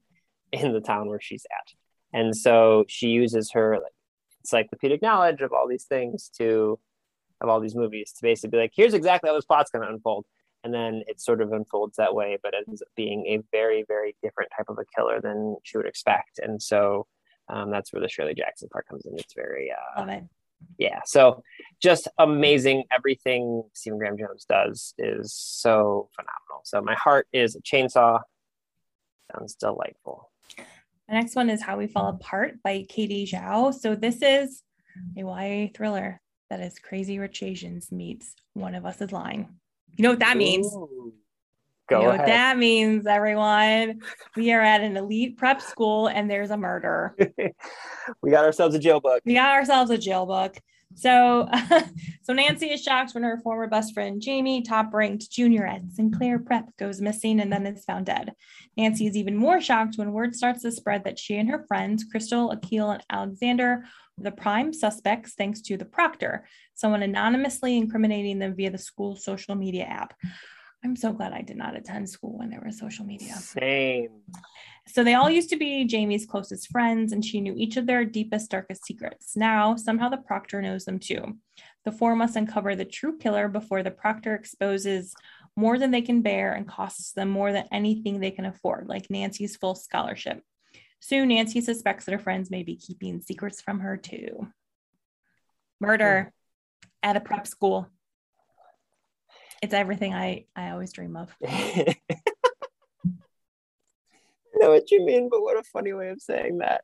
in 0.51 0.71
the 0.71 0.79
town 0.79 1.09
where 1.09 1.19
she's 1.19 1.45
at, 1.45 1.73
and 2.15 2.35
so 2.35 2.85
she 2.87 3.09
uses 3.09 3.51
her 3.51 3.77
like 3.83 3.91
encyclopedic 4.41 5.01
knowledge 5.01 5.41
of 5.41 5.51
all 5.51 5.67
these 5.67 5.83
things 5.83 6.31
to 6.37 6.79
of 7.41 7.49
all 7.49 7.59
these 7.59 7.75
movies 7.75 8.13
to 8.13 8.21
basically 8.21 8.51
be 8.51 8.57
like, 8.57 8.71
here's 8.73 8.93
exactly 8.93 9.29
how 9.29 9.35
this 9.35 9.43
plot's 9.43 9.69
going 9.69 9.85
to 9.85 9.93
unfold. 9.93 10.25
And 10.63 10.73
then 10.73 11.03
it 11.07 11.19
sort 11.19 11.41
of 11.41 11.51
unfolds 11.51 11.97
that 11.97 12.15
way 12.15 12.37
but 12.41 12.53
ends 12.55 12.81
up 12.81 12.87
being 12.95 13.25
a 13.27 13.41
very 13.51 13.83
very 13.87 14.15
different 14.23 14.49
type 14.55 14.67
of 14.69 14.79
a 14.79 14.85
killer 14.95 15.19
than 15.19 15.57
she 15.63 15.77
would 15.77 15.85
expect. 15.85 16.39
And 16.41 16.61
so 16.61 17.05
um, 17.49 17.69
that's 17.69 17.91
where 17.91 18.01
the 18.01 18.07
shirley 18.07 18.33
jackson 18.33 18.69
part 18.69 18.87
comes 18.87 19.05
in. 19.05 19.19
It's 19.19 19.33
very 19.35 19.71
uh, 19.71 20.05
it. 20.05 20.23
yeah. 20.79 21.01
So 21.05 21.43
just 21.83 22.07
amazing. 22.17 22.85
Everything 22.91 23.63
stephen 23.73 23.99
graham 23.99 24.17
jones 24.17 24.45
does 24.47 24.93
is 24.97 25.33
so 25.33 26.09
phenomenal. 26.15 26.63
So 26.63 26.81
my 26.81 26.95
heart 26.95 27.27
is 27.33 27.57
a 27.57 27.61
chainsaw. 27.61 28.21
Sounds 29.33 29.55
delightful 29.55 30.31
the 31.07 31.15
next 31.15 31.35
one 31.35 31.49
is 31.49 31.61
how 31.61 31.77
we 31.77 31.87
fall 31.87 32.09
apart 32.09 32.61
by 32.63 32.85
katie 32.89 33.25
zhao 33.25 33.73
so 33.73 33.95
this 33.95 34.21
is 34.21 34.63
a 35.17 35.21
ya 35.21 35.67
thriller 35.75 36.21
that 36.49 36.59
is 36.59 36.79
crazy 36.79 37.19
rich 37.19 37.41
asians 37.43 37.91
meets 37.91 38.35
one 38.53 38.75
of 38.75 38.85
us 38.85 39.01
is 39.01 39.11
lying 39.11 39.47
you 39.97 40.03
know 40.03 40.09
what 40.09 40.19
that 40.19 40.37
means? 40.37 40.67
Ooh. 40.67 41.13
Go 41.87 41.99
you 41.99 42.03
know 42.03 42.09
ahead. 42.09 42.19
what 42.19 42.27
that 42.27 42.57
means, 42.57 43.05
everyone. 43.05 44.01
We 44.35 44.51
are 44.51 44.61
at 44.61 44.81
an 44.81 44.97
elite 44.97 45.37
prep 45.37 45.61
school 45.61 46.07
and 46.07 46.29
there's 46.29 46.49
a 46.49 46.57
murder. 46.57 47.15
we 48.21 48.31
got 48.31 48.43
ourselves 48.43 48.75
a 48.75 48.79
Jill 48.79 48.99
book. 48.99 49.21
We 49.23 49.35
got 49.35 49.51
ourselves 49.51 49.91
a 49.91 49.97
Jill 49.97 50.25
book. 50.25 50.57
So, 50.95 51.47
so 52.23 52.33
Nancy 52.33 52.67
is 52.67 52.81
shocked 52.81 53.13
when 53.13 53.23
her 53.23 53.39
former 53.43 53.67
best 53.67 53.93
friend 53.93 54.21
Jamie, 54.21 54.61
top-ranked 54.61 55.29
junior 55.29 55.65
at 55.65 55.91
Sinclair 55.91 56.39
Prep, 56.39 56.75
goes 56.77 57.01
missing 57.01 57.39
and 57.39 57.51
then 57.51 57.67
is 57.67 57.83
found 57.83 58.05
dead. 58.05 58.33
Nancy 58.77 59.05
is 59.05 59.15
even 59.15 59.35
more 59.35 59.61
shocked 59.61 59.97
when 59.97 60.13
word 60.13 60.35
starts 60.35 60.61
to 60.63 60.71
spread 60.71 61.03
that 61.03 61.19
she 61.19 61.35
and 61.35 61.49
her 61.49 61.65
friends, 61.67 62.05
Crystal, 62.09 62.51
Akil, 62.51 62.91
and 62.91 63.03
Alexander, 63.09 63.83
are 64.17 64.23
the 64.23 64.31
prime 64.31 64.71
suspects 64.71 65.33
thanks 65.33 65.61
to 65.61 65.77
the 65.77 65.85
proctor, 65.85 66.47
someone 66.73 67.03
anonymously 67.03 67.75
incriminating 67.75 68.39
them 68.39 68.55
via 68.55 68.71
the 68.71 68.77
school's 68.77 69.23
social 69.23 69.55
media 69.55 69.83
app. 69.83 70.13
I'm 70.85 70.95
so 70.95 71.11
glad 71.11 71.33
I 71.33 71.41
did 71.41 71.57
not 71.57 71.75
attend 71.75 72.07
school 72.07 72.37
when 72.37 72.51
there 72.51 72.61
was 72.63 72.77
social 72.77 73.05
media. 73.05 73.33
Same. 73.33 74.21
So 74.87 75.03
they 75.03 75.15
all 75.15 75.31
used 75.31 75.49
to 75.49 75.57
be 75.57 75.83
Jamie's 75.85 76.27
closest 76.27 76.69
friends, 76.71 77.11
and 77.11 77.25
she 77.25 77.41
knew 77.41 77.55
each 77.57 77.75
of 77.75 77.87
their 77.87 78.05
deepest, 78.05 78.51
darkest 78.51 78.85
secrets. 78.85 79.35
Now, 79.35 79.75
somehow 79.77 80.09
the 80.09 80.17
proctor 80.17 80.61
knows 80.61 80.85
them 80.85 80.99
too. 80.99 81.39
The 81.85 81.91
four 81.91 82.15
must 82.15 82.35
uncover 82.35 82.75
the 82.75 82.85
true 82.85 83.17
killer 83.17 83.47
before 83.47 83.81
the 83.81 83.89
proctor 83.89 84.35
exposes 84.35 85.15
more 85.55 85.79
than 85.79 85.89
they 85.89 86.03
can 86.03 86.21
bear 86.21 86.53
and 86.53 86.67
costs 86.67 87.13
them 87.13 87.29
more 87.29 87.51
than 87.51 87.67
anything 87.71 88.19
they 88.19 88.31
can 88.31 88.45
afford, 88.45 88.87
like 88.87 89.09
Nancy's 89.09 89.55
full 89.55 89.73
scholarship. 89.73 90.43
Soon, 90.99 91.29
Nancy 91.29 91.61
suspects 91.61 92.05
that 92.05 92.11
her 92.11 92.19
friends 92.19 92.51
may 92.51 92.61
be 92.61 92.75
keeping 92.75 93.21
secrets 93.21 93.59
from 93.59 93.79
her 93.79 93.97
too. 93.97 94.47
Murder 95.79 96.31
at 97.01 97.17
a 97.17 97.21
prep 97.21 97.47
school. 97.47 97.89
It's 99.65 99.73
everything 99.73 100.13
I, 100.13 100.45
I 100.55 100.69
always 100.69 100.93
dream 100.93 101.17
of. 101.17 101.35
I 101.43 101.95
know 104.53 104.69
what 104.69 104.91
you 104.91 105.03
mean, 105.03 105.27
but 105.27 105.41
what 105.41 105.57
a 105.57 105.63
funny 105.63 105.91
way 105.91 106.09
of 106.09 106.21
saying 106.21 106.59
that. 106.59 106.83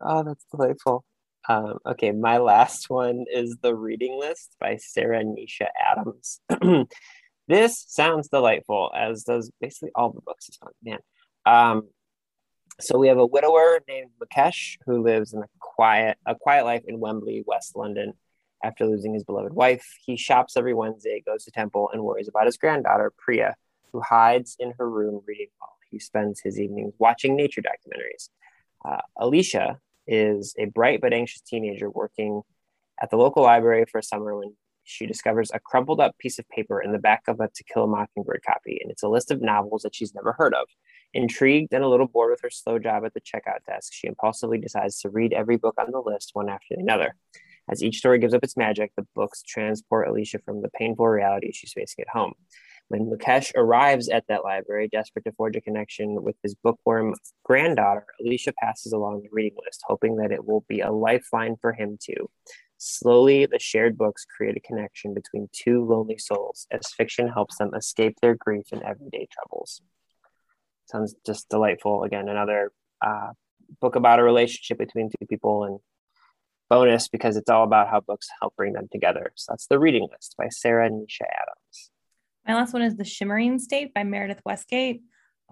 Oh, 0.00 0.24
that's 0.24 0.44
delightful. 0.50 1.04
Um, 1.48 1.78
okay, 1.86 2.10
my 2.10 2.38
last 2.38 2.90
one 2.90 3.26
is 3.32 3.58
The 3.62 3.76
Reading 3.76 4.18
List 4.18 4.56
by 4.58 4.78
Sara 4.78 5.22
Nisha 5.22 5.68
Adams. 5.80 6.40
this 7.46 7.84
sounds 7.86 8.26
delightful, 8.26 8.90
as 8.92 9.22
does 9.22 9.52
basically 9.60 9.92
all 9.94 10.10
the 10.10 10.20
books 10.20 10.48
this 10.48 10.58
month, 10.60 10.74
man. 10.82 10.98
Um, 11.46 11.88
so 12.80 12.98
we 12.98 13.06
have 13.06 13.18
a 13.18 13.26
widower 13.26 13.78
named 13.86 14.10
Mukesh 14.20 14.78
who 14.84 15.04
lives 15.04 15.32
in 15.32 15.44
a 15.44 15.48
quiet 15.60 16.18
a 16.26 16.34
quiet 16.34 16.64
life 16.64 16.82
in 16.88 16.98
Wembley, 16.98 17.44
West 17.46 17.76
London. 17.76 18.14
After 18.62 18.86
losing 18.86 19.14
his 19.14 19.24
beloved 19.24 19.52
wife, 19.52 19.86
he 20.04 20.16
shops 20.16 20.56
every 20.56 20.74
Wednesday, 20.74 21.22
goes 21.24 21.44
to 21.44 21.50
temple, 21.50 21.90
and 21.92 22.02
worries 22.02 22.28
about 22.28 22.46
his 22.46 22.56
granddaughter 22.56 23.12
Priya, 23.16 23.54
who 23.92 24.00
hides 24.00 24.56
in 24.58 24.74
her 24.78 24.88
room 24.88 25.22
reading 25.26 25.48
while 25.58 25.76
he 25.90 25.98
spends 25.98 26.40
his 26.40 26.58
evenings 26.58 26.94
watching 26.98 27.36
nature 27.36 27.62
documentaries. 27.62 28.30
Uh, 28.84 29.00
Alicia 29.16 29.78
is 30.06 30.54
a 30.58 30.66
bright 30.66 31.00
but 31.00 31.12
anxious 31.12 31.40
teenager 31.40 31.90
working 31.90 32.42
at 33.00 33.10
the 33.10 33.16
local 33.16 33.42
library 33.42 33.84
for 33.90 33.98
a 33.98 34.02
summer 34.02 34.36
when 34.36 34.54
she 34.84 35.06
discovers 35.06 35.50
a 35.52 35.60
crumpled 35.60 36.00
up 36.00 36.16
piece 36.18 36.38
of 36.38 36.48
paper 36.48 36.80
in 36.80 36.92
the 36.92 36.98
back 36.98 37.22
of 37.28 37.40
a 37.40 37.48
To 37.48 37.64
Kill 37.64 37.84
a 37.84 37.86
Mockingbird 37.86 38.42
copy, 38.44 38.78
and 38.82 38.90
it's 38.90 39.02
a 39.02 39.08
list 39.08 39.30
of 39.30 39.42
novels 39.42 39.82
that 39.82 39.94
she's 39.94 40.14
never 40.14 40.32
heard 40.32 40.54
of. 40.54 40.66
Intrigued 41.12 41.72
and 41.72 41.84
a 41.84 41.88
little 41.88 42.06
bored 42.06 42.30
with 42.30 42.40
her 42.42 42.50
slow 42.50 42.78
job 42.78 43.04
at 43.04 43.12
the 43.12 43.20
checkout 43.20 43.64
desk, 43.66 43.92
she 43.92 44.06
impulsively 44.06 44.58
decides 44.58 44.98
to 45.00 45.10
read 45.10 45.32
every 45.32 45.56
book 45.58 45.74
on 45.78 45.90
the 45.90 46.00
list 46.00 46.30
one 46.32 46.48
after 46.48 46.74
another. 46.74 47.14
As 47.70 47.82
each 47.82 47.98
story 47.98 48.18
gives 48.18 48.34
up 48.34 48.42
its 48.42 48.56
magic, 48.56 48.92
the 48.96 49.06
books 49.14 49.42
transport 49.42 50.08
Alicia 50.08 50.38
from 50.44 50.62
the 50.62 50.70
painful 50.70 51.06
reality 51.06 51.52
she's 51.52 51.72
facing 51.72 52.02
at 52.02 52.08
home. 52.08 52.32
When 52.88 53.10
Mukesh 53.10 53.52
arrives 53.54 54.08
at 54.08 54.24
that 54.28 54.44
library, 54.44 54.88
desperate 54.88 55.26
to 55.26 55.32
forge 55.32 55.56
a 55.56 55.60
connection 55.60 56.22
with 56.22 56.36
his 56.42 56.54
bookworm 56.54 57.14
granddaughter, 57.44 58.06
Alicia 58.20 58.54
passes 58.58 58.92
along 58.92 59.22
the 59.22 59.28
reading 59.30 59.58
list, 59.62 59.82
hoping 59.86 60.16
that 60.16 60.32
it 60.32 60.46
will 60.46 60.64
be 60.66 60.80
a 60.80 60.90
lifeline 60.90 61.56
for 61.60 61.74
him 61.74 61.98
too. 62.02 62.30
Slowly, 62.78 63.44
the 63.44 63.58
shared 63.58 63.98
books 63.98 64.24
create 64.24 64.56
a 64.56 64.60
connection 64.60 65.12
between 65.12 65.48
two 65.52 65.84
lonely 65.84 66.16
souls 66.16 66.66
as 66.70 66.92
fiction 66.96 67.28
helps 67.28 67.58
them 67.58 67.74
escape 67.74 68.16
their 68.22 68.36
grief 68.36 68.66
and 68.72 68.82
everyday 68.82 69.26
troubles. 69.30 69.82
Sounds 70.86 71.14
just 71.26 71.50
delightful. 71.50 72.04
Again, 72.04 72.28
another 72.28 72.72
uh, 73.04 73.32
book 73.80 73.96
about 73.96 74.20
a 74.20 74.22
relationship 74.22 74.78
between 74.78 75.10
two 75.10 75.26
people 75.26 75.64
and 75.64 75.80
bonus 76.68 77.08
because 77.08 77.36
it's 77.36 77.50
all 77.50 77.64
about 77.64 77.88
how 77.88 78.00
books 78.00 78.28
help 78.40 78.56
bring 78.56 78.72
them 78.72 78.88
together. 78.90 79.32
So 79.36 79.52
that's 79.52 79.66
the 79.66 79.78
reading 79.78 80.08
list 80.10 80.34
by 80.36 80.48
Sara 80.48 80.90
Nisha 80.90 81.22
Adams. 81.22 81.90
My 82.46 82.54
last 82.54 82.72
one 82.72 82.82
is 82.82 82.96
The 82.96 83.04
Shimmering 83.04 83.58
State 83.58 83.92
by 83.94 84.04
Meredith 84.04 84.40
Westgate. 84.44 85.02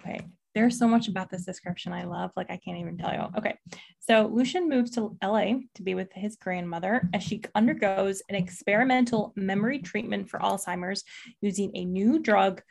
Okay, 0.01 0.21
there's 0.55 0.79
so 0.79 0.89
much 0.89 1.09
about 1.09 1.31
this 1.31 1.45
description 1.45 1.93
I 1.93 2.05
love, 2.05 2.31
like 2.37 2.51
I 2.51 2.57
can't 2.57 2.79
even 2.79 2.97
tell 2.97 3.13
you. 3.13 3.27
Okay, 3.37 3.59
so 4.01 4.31
Lucian 4.33 4.69
moves 4.69 4.91
to 4.93 5.17
LA 5.23 5.59
to 5.75 5.83
be 5.83 5.95
with 5.95 6.11
his 6.15 6.37
grandmother 6.37 7.09
as 7.13 7.23
she 7.23 7.43
undergoes 7.55 8.23
an 8.31 8.37
experimental 8.37 9.35
memory 9.37 9.81
treatment 9.81 10.31
for 10.31 10.41
Alzheimer's 10.41 11.05
using 11.43 11.71
a 11.75 11.85
new 11.85 12.19
drug, 12.19 12.63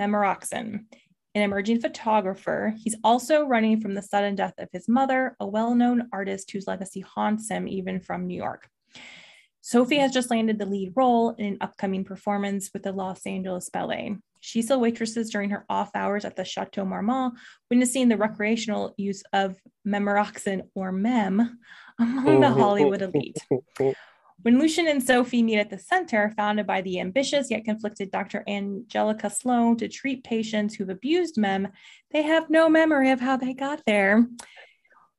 Memoroxen. 0.00 0.84
An 1.34 1.42
emerging 1.42 1.80
photographer, 1.80 2.74
he's 2.82 2.96
also 3.02 3.44
running 3.44 3.80
from 3.80 3.94
the 3.94 4.02
sudden 4.02 4.36
death 4.36 4.54
of 4.58 4.68
his 4.72 4.88
mother, 4.88 5.36
a 5.40 5.46
well 5.46 5.74
known 5.74 6.08
artist 6.12 6.50
whose 6.50 6.68
legacy 6.68 7.00
haunts 7.00 7.50
him 7.50 7.66
even 7.66 8.00
from 8.00 8.26
New 8.26 8.36
York. 8.36 8.68
Sophie 9.60 9.96
has 9.96 10.12
just 10.12 10.30
landed 10.30 10.58
the 10.58 10.66
lead 10.66 10.92
role 10.94 11.30
in 11.30 11.46
an 11.46 11.58
upcoming 11.60 12.04
performance 12.04 12.70
with 12.72 12.82
the 12.82 12.92
Los 12.92 13.26
Angeles 13.26 13.70
Ballet. 13.70 14.16
She 14.40 14.60
still 14.60 14.78
waitresses 14.78 15.30
during 15.30 15.50
her 15.50 15.64
off 15.70 15.90
hours 15.94 16.26
at 16.26 16.36
the 16.36 16.44
Chateau 16.44 16.84
Marmont, 16.84 17.34
witnessing 17.70 18.08
the 18.08 18.18
recreational 18.18 18.94
use 18.98 19.22
of 19.32 19.56
Memoroxen 19.88 20.68
or 20.74 20.92
MEM 20.92 21.58
among 21.98 22.40
the 22.42 22.50
Hollywood 22.52 23.00
elite. 23.00 23.38
When 24.42 24.58
Lucian 24.58 24.86
and 24.88 25.02
Sophie 25.02 25.42
meet 25.42 25.58
at 25.58 25.70
the 25.70 25.78
center, 25.78 26.32
founded 26.36 26.66
by 26.66 26.82
the 26.82 27.00
ambitious 27.00 27.50
yet 27.50 27.64
conflicted 27.64 28.10
Dr. 28.10 28.44
Angelica 28.46 29.30
Sloan 29.30 29.76
to 29.78 29.88
treat 29.88 30.22
patients 30.24 30.74
who've 30.74 30.90
abused 30.90 31.38
MEM, 31.38 31.68
they 32.10 32.22
have 32.22 32.50
no 32.50 32.68
memory 32.68 33.10
of 33.10 33.20
how 33.20 33.36
they 33.36 33.54
got 33.54 33.82
there 33.86 34.26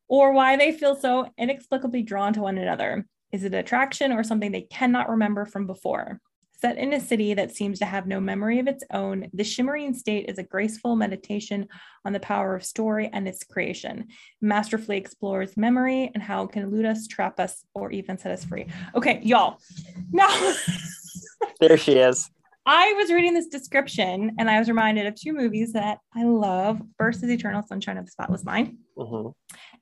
or 0.08 0.34
why 0.34 0.58
they 0.58 0.72
feel 0.72 0.96
so 0.96 1.28
inexplicably 1.38 2.04
drawn 2.04 2.34
to 2.34 2.42
one 2.42 2.58
another. 2.58 3.08
Is 3.32 3.44
it 3.44 3.54
attraction 3.54 4.12
or 4.12 4.24
something 4.24 4.52
they 4.52 4.62
cannot 4.62 5.10
remember 5.10 5.46
from 5.46 5.66
before? 5.66 6.22
Set 6.66 6.80
in 6.80 6.94
a 6.94 7.00
city 7.00 7.36
that 7.36 7.56
seems 7.56 7.78
to 7.78 7.86
have 7.86 8.08
no 8.08 8.20
memory 8.20 8.58
of 8.58 8.68
its 8.68 8.84
own, 8.92 9.30
The 9.34 9.44
Shimmering 9.44 9.94
State 9.94 10.26
is 10.28 10.40
a 10.40 10.44
graceful 10.44 10.96
meditation 10.96 11.68
on 12.06 12.12
the 12.12 12.20
power 12.20 12.56
of 12.56 12.66
story 12.66 13.08
and 13.14 13.28
its 13.28 13.44
creation. 13.44 14.00
It 14.00 14.08
masterfully 14.42 14.98
explores 14.98 15.56
memory 15.58 16.10
and 16.16 16.24
how 16.24 16.42
it 16.46 16.54
can 16.54 16.64
elude 16.64 16.86
us, 16.86 17.06
trap 17.06 17.40
us, 17.40 17.64
or 17.76 17.92
even 17.92 18.18
set 18.18 18.32
us 18.32 18.46
free. 18.46 18.66
Okay, 18.96 19.20
y'all. 19.22 19.60
Now, 20.12 20.56
there 21.60 21.78
she 21.78 22.00
is. 22.00 22.32
I 22.66 22.94
was 22.94 23.12
reading 23.12 23.36
this 23.36 23.46
description 23.46 24.32
and 24.40 24.50
I 24.50 24.58
was 24.58 24.68
reminded 24.68 25.06
of 25.06 25.14
two 25.14 25.34
movies 25.34 25.74
that 25.74 26.00
I 26.16 26.24
love. 26.24 26.82
First 26.98 27.24
is 27.24 27.30
Eternal 27.30 27.62
Sunshine 27.62 28.00
of 28.00 28.06
the 28.06 28.12
Spotless 28.12 28.44
Mind. 28.44 28.78
Mm-hmm. 28.98 29.30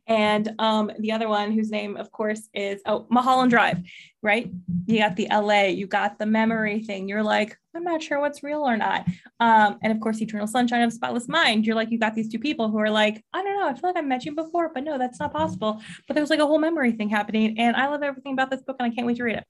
And 0.07 0.53
um, 0.59 0.91
the 0.99 1.13
other 1.13 1.29
one, 1.29 1.51
whose 1.51 1.71
name, 1.71 1.95
of 1.95 2.11
course, 2.11 2.49
is 2.53 2.81
oh, 2.85 3.05
Mulholland 3.09 3.51
Drive, 3.51 3.79
right? 4.21 4.51
You 4.85 4.99
got 4.99 5.15
the 5.15 5.27
LA, 5.31 5.63
you 5.63 5.87
got 5.87 6.19
the 6.19 6.25
memory 6.25 6.83
thing. 6.83 7.07
You're 7.07 7.23
like, 7.23 7.57
I'm 7.73 7.83
not 7.83 8.03
sure 8.03 8.19
what's 8.19 8.43
real 8.43 8.61
or 8.61 8.75
not. 8.75 9.07
Um, 9.39 9.79
and 9.81 9.93
of 9.93 9.99
course, 10.01 10.21
Eternal 10.21 10.47
Sunshine 10.47 10.81
of 10.81 10.91
Spotless 10.91 11.29
Mind. 11.29 11.65
You're 11.65 11.75
like, 11.75 11.89
you 11.89 11.97
got 11.97 12.15
these 12.15 12.29
two 12.29 12.39
people 12.39 12.69
who 12.69 12.79
are 12.79 12.89
like, 12.89 13.23
I 13.33 13.41
don't 13.41 13.59
know, 13.59 13.67
I 13.67 13.73
feel 13.73 13.89
like 13.89 13.97
I 13.97 14.01
met 14.01 14.25
you 14.25 14.35
before, 14.35 14.71
but 14.73 14.83
no, 14.83 14.97
that's 14.97 15.19
not 15.19 15.31
possible. 15.31 15.81
But 16.07 16.15
there's 16.15 16.29
like 16.29 16.39
a 16.39 16.45
whole 16.45 16.59
memory 16.59 16.91
thing 16.91 17.09
happening. 17.09 17.57
And 17.57 17.75
I 17.75 17.87
love 17.87 18.03
everything 18.03 18.33
about 18.33 18.51
this 18.51 18.61
book 18.61 18.75
and 18.79 18.91
I 18.91 18.93
can't 18.93 19.07
wait 19.07 19.17
to 19.17 19.23
read 19.23 19.37
it. 19.37 19.45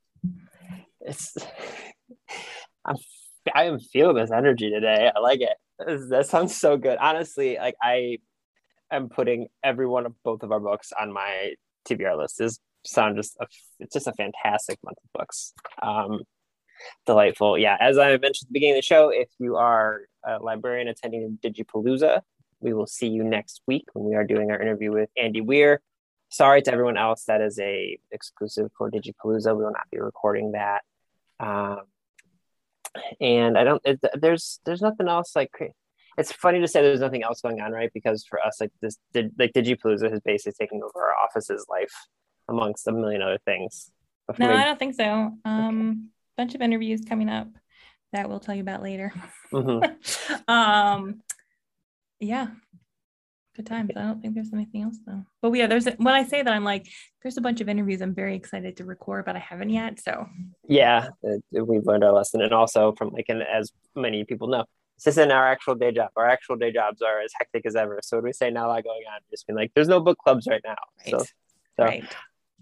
It's, 1.01 1.35
I'm 2.85 2.95
I 3.53 3.65
am 3.65 3.79
feeling 3.79 4.15
this 4.15 4.31
energy 4.31 4.69
today. 4.69 5.11
I 5.13 5.19
like 5.19 5.41
it. 5.41 5.57
That 6.09 6.27
sounds 6.27 6.55
so 6.55 6.77
good. 6.77 6.97
Honestly, 6.97 7.57
like 7.57 7.75
I 7.81 8.19
am 8.95 9.09
putting 9.09 9.47
every 9.63 9.87
one 9.87 10.05
of 10.05 10.13
both 10.23 10.43
of 10.43 10.51
our 10.51 10.59
books 10.59 10.91
on 10.99 11.11
my 11.11 11.53
TBR 11.87 12.17
list. 12.17 12.37
This 12.37 12.59
sound 12.85 13.17
just 13.17 13.37
a, 13.39 13.47
it's 13.79 13.93
just 13.93 14.07
a 14.07 14.13
fantastic 14.13 14.79
month 14.83 14.97
of 15.03 15.13
books. 15.13 15.53
Um, 15.81 16.21
delightful. 17.05 17.57
Yeah, 17.57 17.77
as 17.79 17.97
I 17.97 18.11
mentioned 18.11 18.45
at 18.45 18.49
the 18.49 18.53
beginning 18.53 18.75
of 18.75 18.77
the 18.77 18.85
show, 18.85 19.09
if 19.09 19.29
you 19.39 19.55
are 19.55 20.01
a 20.25 20.39
librarian 20.39 20.87
attending 20.87 21.39
Digipalooza, 21.43 22.21
we 22.59 22.73
will 22.73 22.87
see 22.87 23.07
you 23.07 23.23
next 23.23 23.61
week 23.67 23.85
when 23.93 24.05
we 24.05 24.15
are 24.15 24.23
doing 24.23 24.51
our 24.51 24.61
interview 24.61 24.91
with 24.91 25.09
Andy 25.17 25.41
Weir. 25.41 25.81
Sorry 26.29 26.61
to 26.63 26.71
everyone 26.71 26.97
else, 26.97 27.25
that 27.25 27.41
is 27.41 27.59
a 27.59 27.97
exclusive 28.11 28.71
for 28.77 28.89
Digipalooza. 28.89 29.55
We 29.55 29.63
will 29.63 29.71
not 29.71 29.89
be 29.91 29.99
recording 29.99 30.53
that. 30.53 30.81
Um, 31.39 31.81
and 33.19 33.57
I 33.57 33.63
don't. 33.63 33.81
It, 33.85 33.99
there's 34.19 34.59
there's 34.65 34.81
nothing 34.81 35.07
else 35.07 35.35
like. 35.35 35.51
It's 36.17 36.31
funny 36.31 36.59
to 36.59 36.67
say 36.67 36.81
there's 36.81 36.99
nothing 36.99 37.23
else 37.23 37.41
going 37.41 37.61
on, 37.61 37.71
right? 37.71 37.89
Because 37.93 38.25
for 38.25 38.39
us, 38.39 38.61
like 38.61 38.71
this, 38.81 38.97
did, 39.13 39.31
like 39.37 39.53
Digipalooza 39.53 40.11
has 40.11 40.19
basically 40.23 40.53
taken 40.59 40.81
over 40.83 41.05
our 41.05 41.15
office's 41.23 41.65
life 41.69 41.93
amongst 42.47 42.87
a 42.87 42.91
million 42.91 43.21
other 43.21 43.39
things. 43.45 43.91
No, 44.37 44.49
we... 44.49 44.53
I 44.53 44.63
don't 44.63 44.79
think 44.79 44.95
so. 44.95 45.31
Um, 45.45 45.89
okay. 45.89 45.97
bunch 46.37 46.55
of 46.55 46.61
interviews 46.61 47.01
coming 47.07 47.29
up 47.29 47.47
that 48.11 48.29
we'll 48.29 48.39
tell 48.39 48.55
you 48.55 48.61
about 48.61 48.83
later. 48.83 49.11
Mm-hmm. 49.51 50.33
um, 50.47 51.21
yeah, 52.19 52.47
good 53.55 53.65
times. 53.65 53.91
I 53.95 54.01
don't 54.01 54.21
think 54.21 54.35
there's 54.35 54.53
anything 54.53 54.83
else 54.83 54.97
though. 55.05 55.25
But 55.41 55.53
yeah, 55.53 55.67
there's 55.67 55.87
a, 55.87 55.91
when 55.93 56.13
I 56.13 56.23
say 56.23 56.41
that 56.41 56.53
I'm 56.53 56.63
like, 56.63 56.87
there's 57.21 57.37
a 57.37 57.41
bunch 57.41 57.61
of 57.61 57.69
interviews 57.69 58.01
I'm 58.01 58.15
very 58.15 58.35
excited 58.35 58.77
to 58.77 58.85
record, 58.85 59.25
but 59.25 59.35
I 59.35 59.39
haven't 59.39 59.69
yet. 59.69 59.99
So 59.99 60.27
yeah, 60.67 61.09
we've 61.51 61.85
learned 61.85 62.03
our 62.03 62.13
lesson, 62.13 62.41
and 62.41 62.53
also 62.53 62.93
from 62.93 63.09
like, 63.09 63.25
and 63.29 63.41
as 63.41 63.71
many 63.95 64.23
people 64.23 64.47
know, 64.47 64.65
this 64.97 65.07
isn't 65.07 65.31
our 65.31 65.47
actual 65.51 65.75
day 65.75 65.91
job. 65.91 66.09
Our 66.15 66.27
actual 66.27 66.55
day 66.55 66.71
jobs 66.71 67.01
are 67.01 67.21
as 67.21 67.31
hectic 67.37 67.65
as 67.65 67.75
ever. 67.75 67.99
So 68.03 68.17
when 68.17 68.25
we 68.25 68.33
say 68.33 68.49
not 68.49 68.65
a 68.65 68.69
lot 68.69 68.83
going 68.83 69.03
on, 69.13 69.21
just 69.31 69.47
being 69.47 69.57
like, 69.57 69.71
there's 69.75 69.87
no 69.87 69.99
book 69.99 70.17
clubs 70.17 70.47
right 70.49 70.61
now. 70.63 70.75
Right. 71.05 71.11
So, 71.11 71.25
so 71.77 71.83
right. 71.83 72.05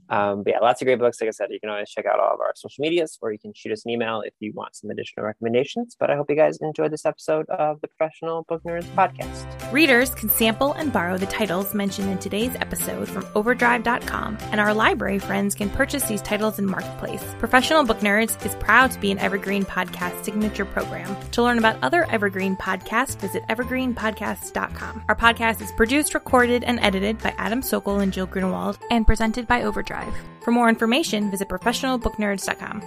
Um, 0.09 0.43
but 0.43 0.51
yeah, 0.51 0.59
lots 0.59 0.81
of 0.81 0.85
great 0.85 0.99
books. 0.99 1.21
Like 1.21 1.29
I 1.29 1.31
said, 1.31 1.47
you 1.51 1.59
can 1.59 1.69
always 1.69 1.89
check 1.89 2.05
out 2.05 2.19
all 2.19 2.33
of 2.33 2.39
our 2.39 2.51
social 2.55 2.81
medias 2.81 3.17
or 3.21 3.31
you 3.31 3.39
can 3.39 3.53
shoot 3.53 3.71
us 3.71 3.85
an 3.85 3.91
email 3.91 4.21
if 4.25 4.33
you 4.39 4.51
want 4.53 4.75
some 4.75 4.89
additional 4.89 5.25
recommendations. 5.25 5.95
But 5.99 6.09
I 6.09 6.15
hope 6.15 6.29
you 6.29 6.35
guys 6.35 6.57
enjoyed 6.61 6.91
this 6.91 7.05
episode 7.05 7.47
of 7.49 7.79
the 7.81 7.87
Professional 7.87 8.43
Book 8.43 8.63
Nerds 8.63 8.83
podcast. 8.95 9.71
Readers 9.71 10.13
can 10.13 10.29
sample 10.29 10.73
and 10.73 10.91
borrow 10.91 11.17
the 11.17 11.25
titles 11.27 11.73
mentioned 11.73 12.09
in 12.09 12.17
today's 12.17 12.53
episode 12.55 13.07
from 13.07 13.25
overdrive.com, 13.35 14.37
and 14.51 14.59
our 14.59 14.73
library 14.73 15.19
friends 15.19 15.55
can 15.55 15.69
purchase 15.69 16.03
these 16.03 16.21
titles 16.21 16.59
in 16.59 16.65
Marketplace. 16.65 17.23
Professional 17.39 17.83
Book 17.83 17.99
Nerds 17.99 18.43
is 18.45 18.53
proud 18.55 18.91
to 18.91 18.99
be 18.99 19.11
an 19.11 19.19
Evergreen 19.19 19.63
Podcast 19.63 20.25
signature 20.25 20.65
program. 20.65 21.15
To 21.31 21.43
learn 21.43 21.57
about 21.57 21.77
other 21.81 22.09
Evergreen 22.11 22.57
podcasts, 22.57 23.17
visit 23.17 23.43
evergreenpodcasts.com. 23.47 25.03
Our 25.07 25.15
podcast 25.15 25.61
is 25.61 25.71
produced, 25.71 26.13
recorded, 26.13 26.63
and 26.63 26.79
edited 26.81 27.19
by 27.19 27.33
Adam 27.37 27.61
Sokol 27.61 27.99
and 27.99 28.11
Jill 28.11 28.25
Grunewald 28.25 28.77
and 28.89 29.07
presented 29.07 29.47
by 29.47 29.63
Overdrive. 29.63 30.00
Drive. 30.01 30.21
For 30.43 30.51
more 30.51 30.69
information, 30.69 31.29
visit 31.29 31.49
professionalbooknerds.com. 31.49 32.81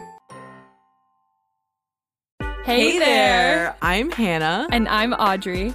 Hey, 2.64 2.92
hey 2.92 2.98
there! 2.98 3.76
I'm 3.82 4.10
Hannah. 4.10 4.66
And 4.72 4.88
I'm 4.88 5.12
Audrey. 5.12 5.74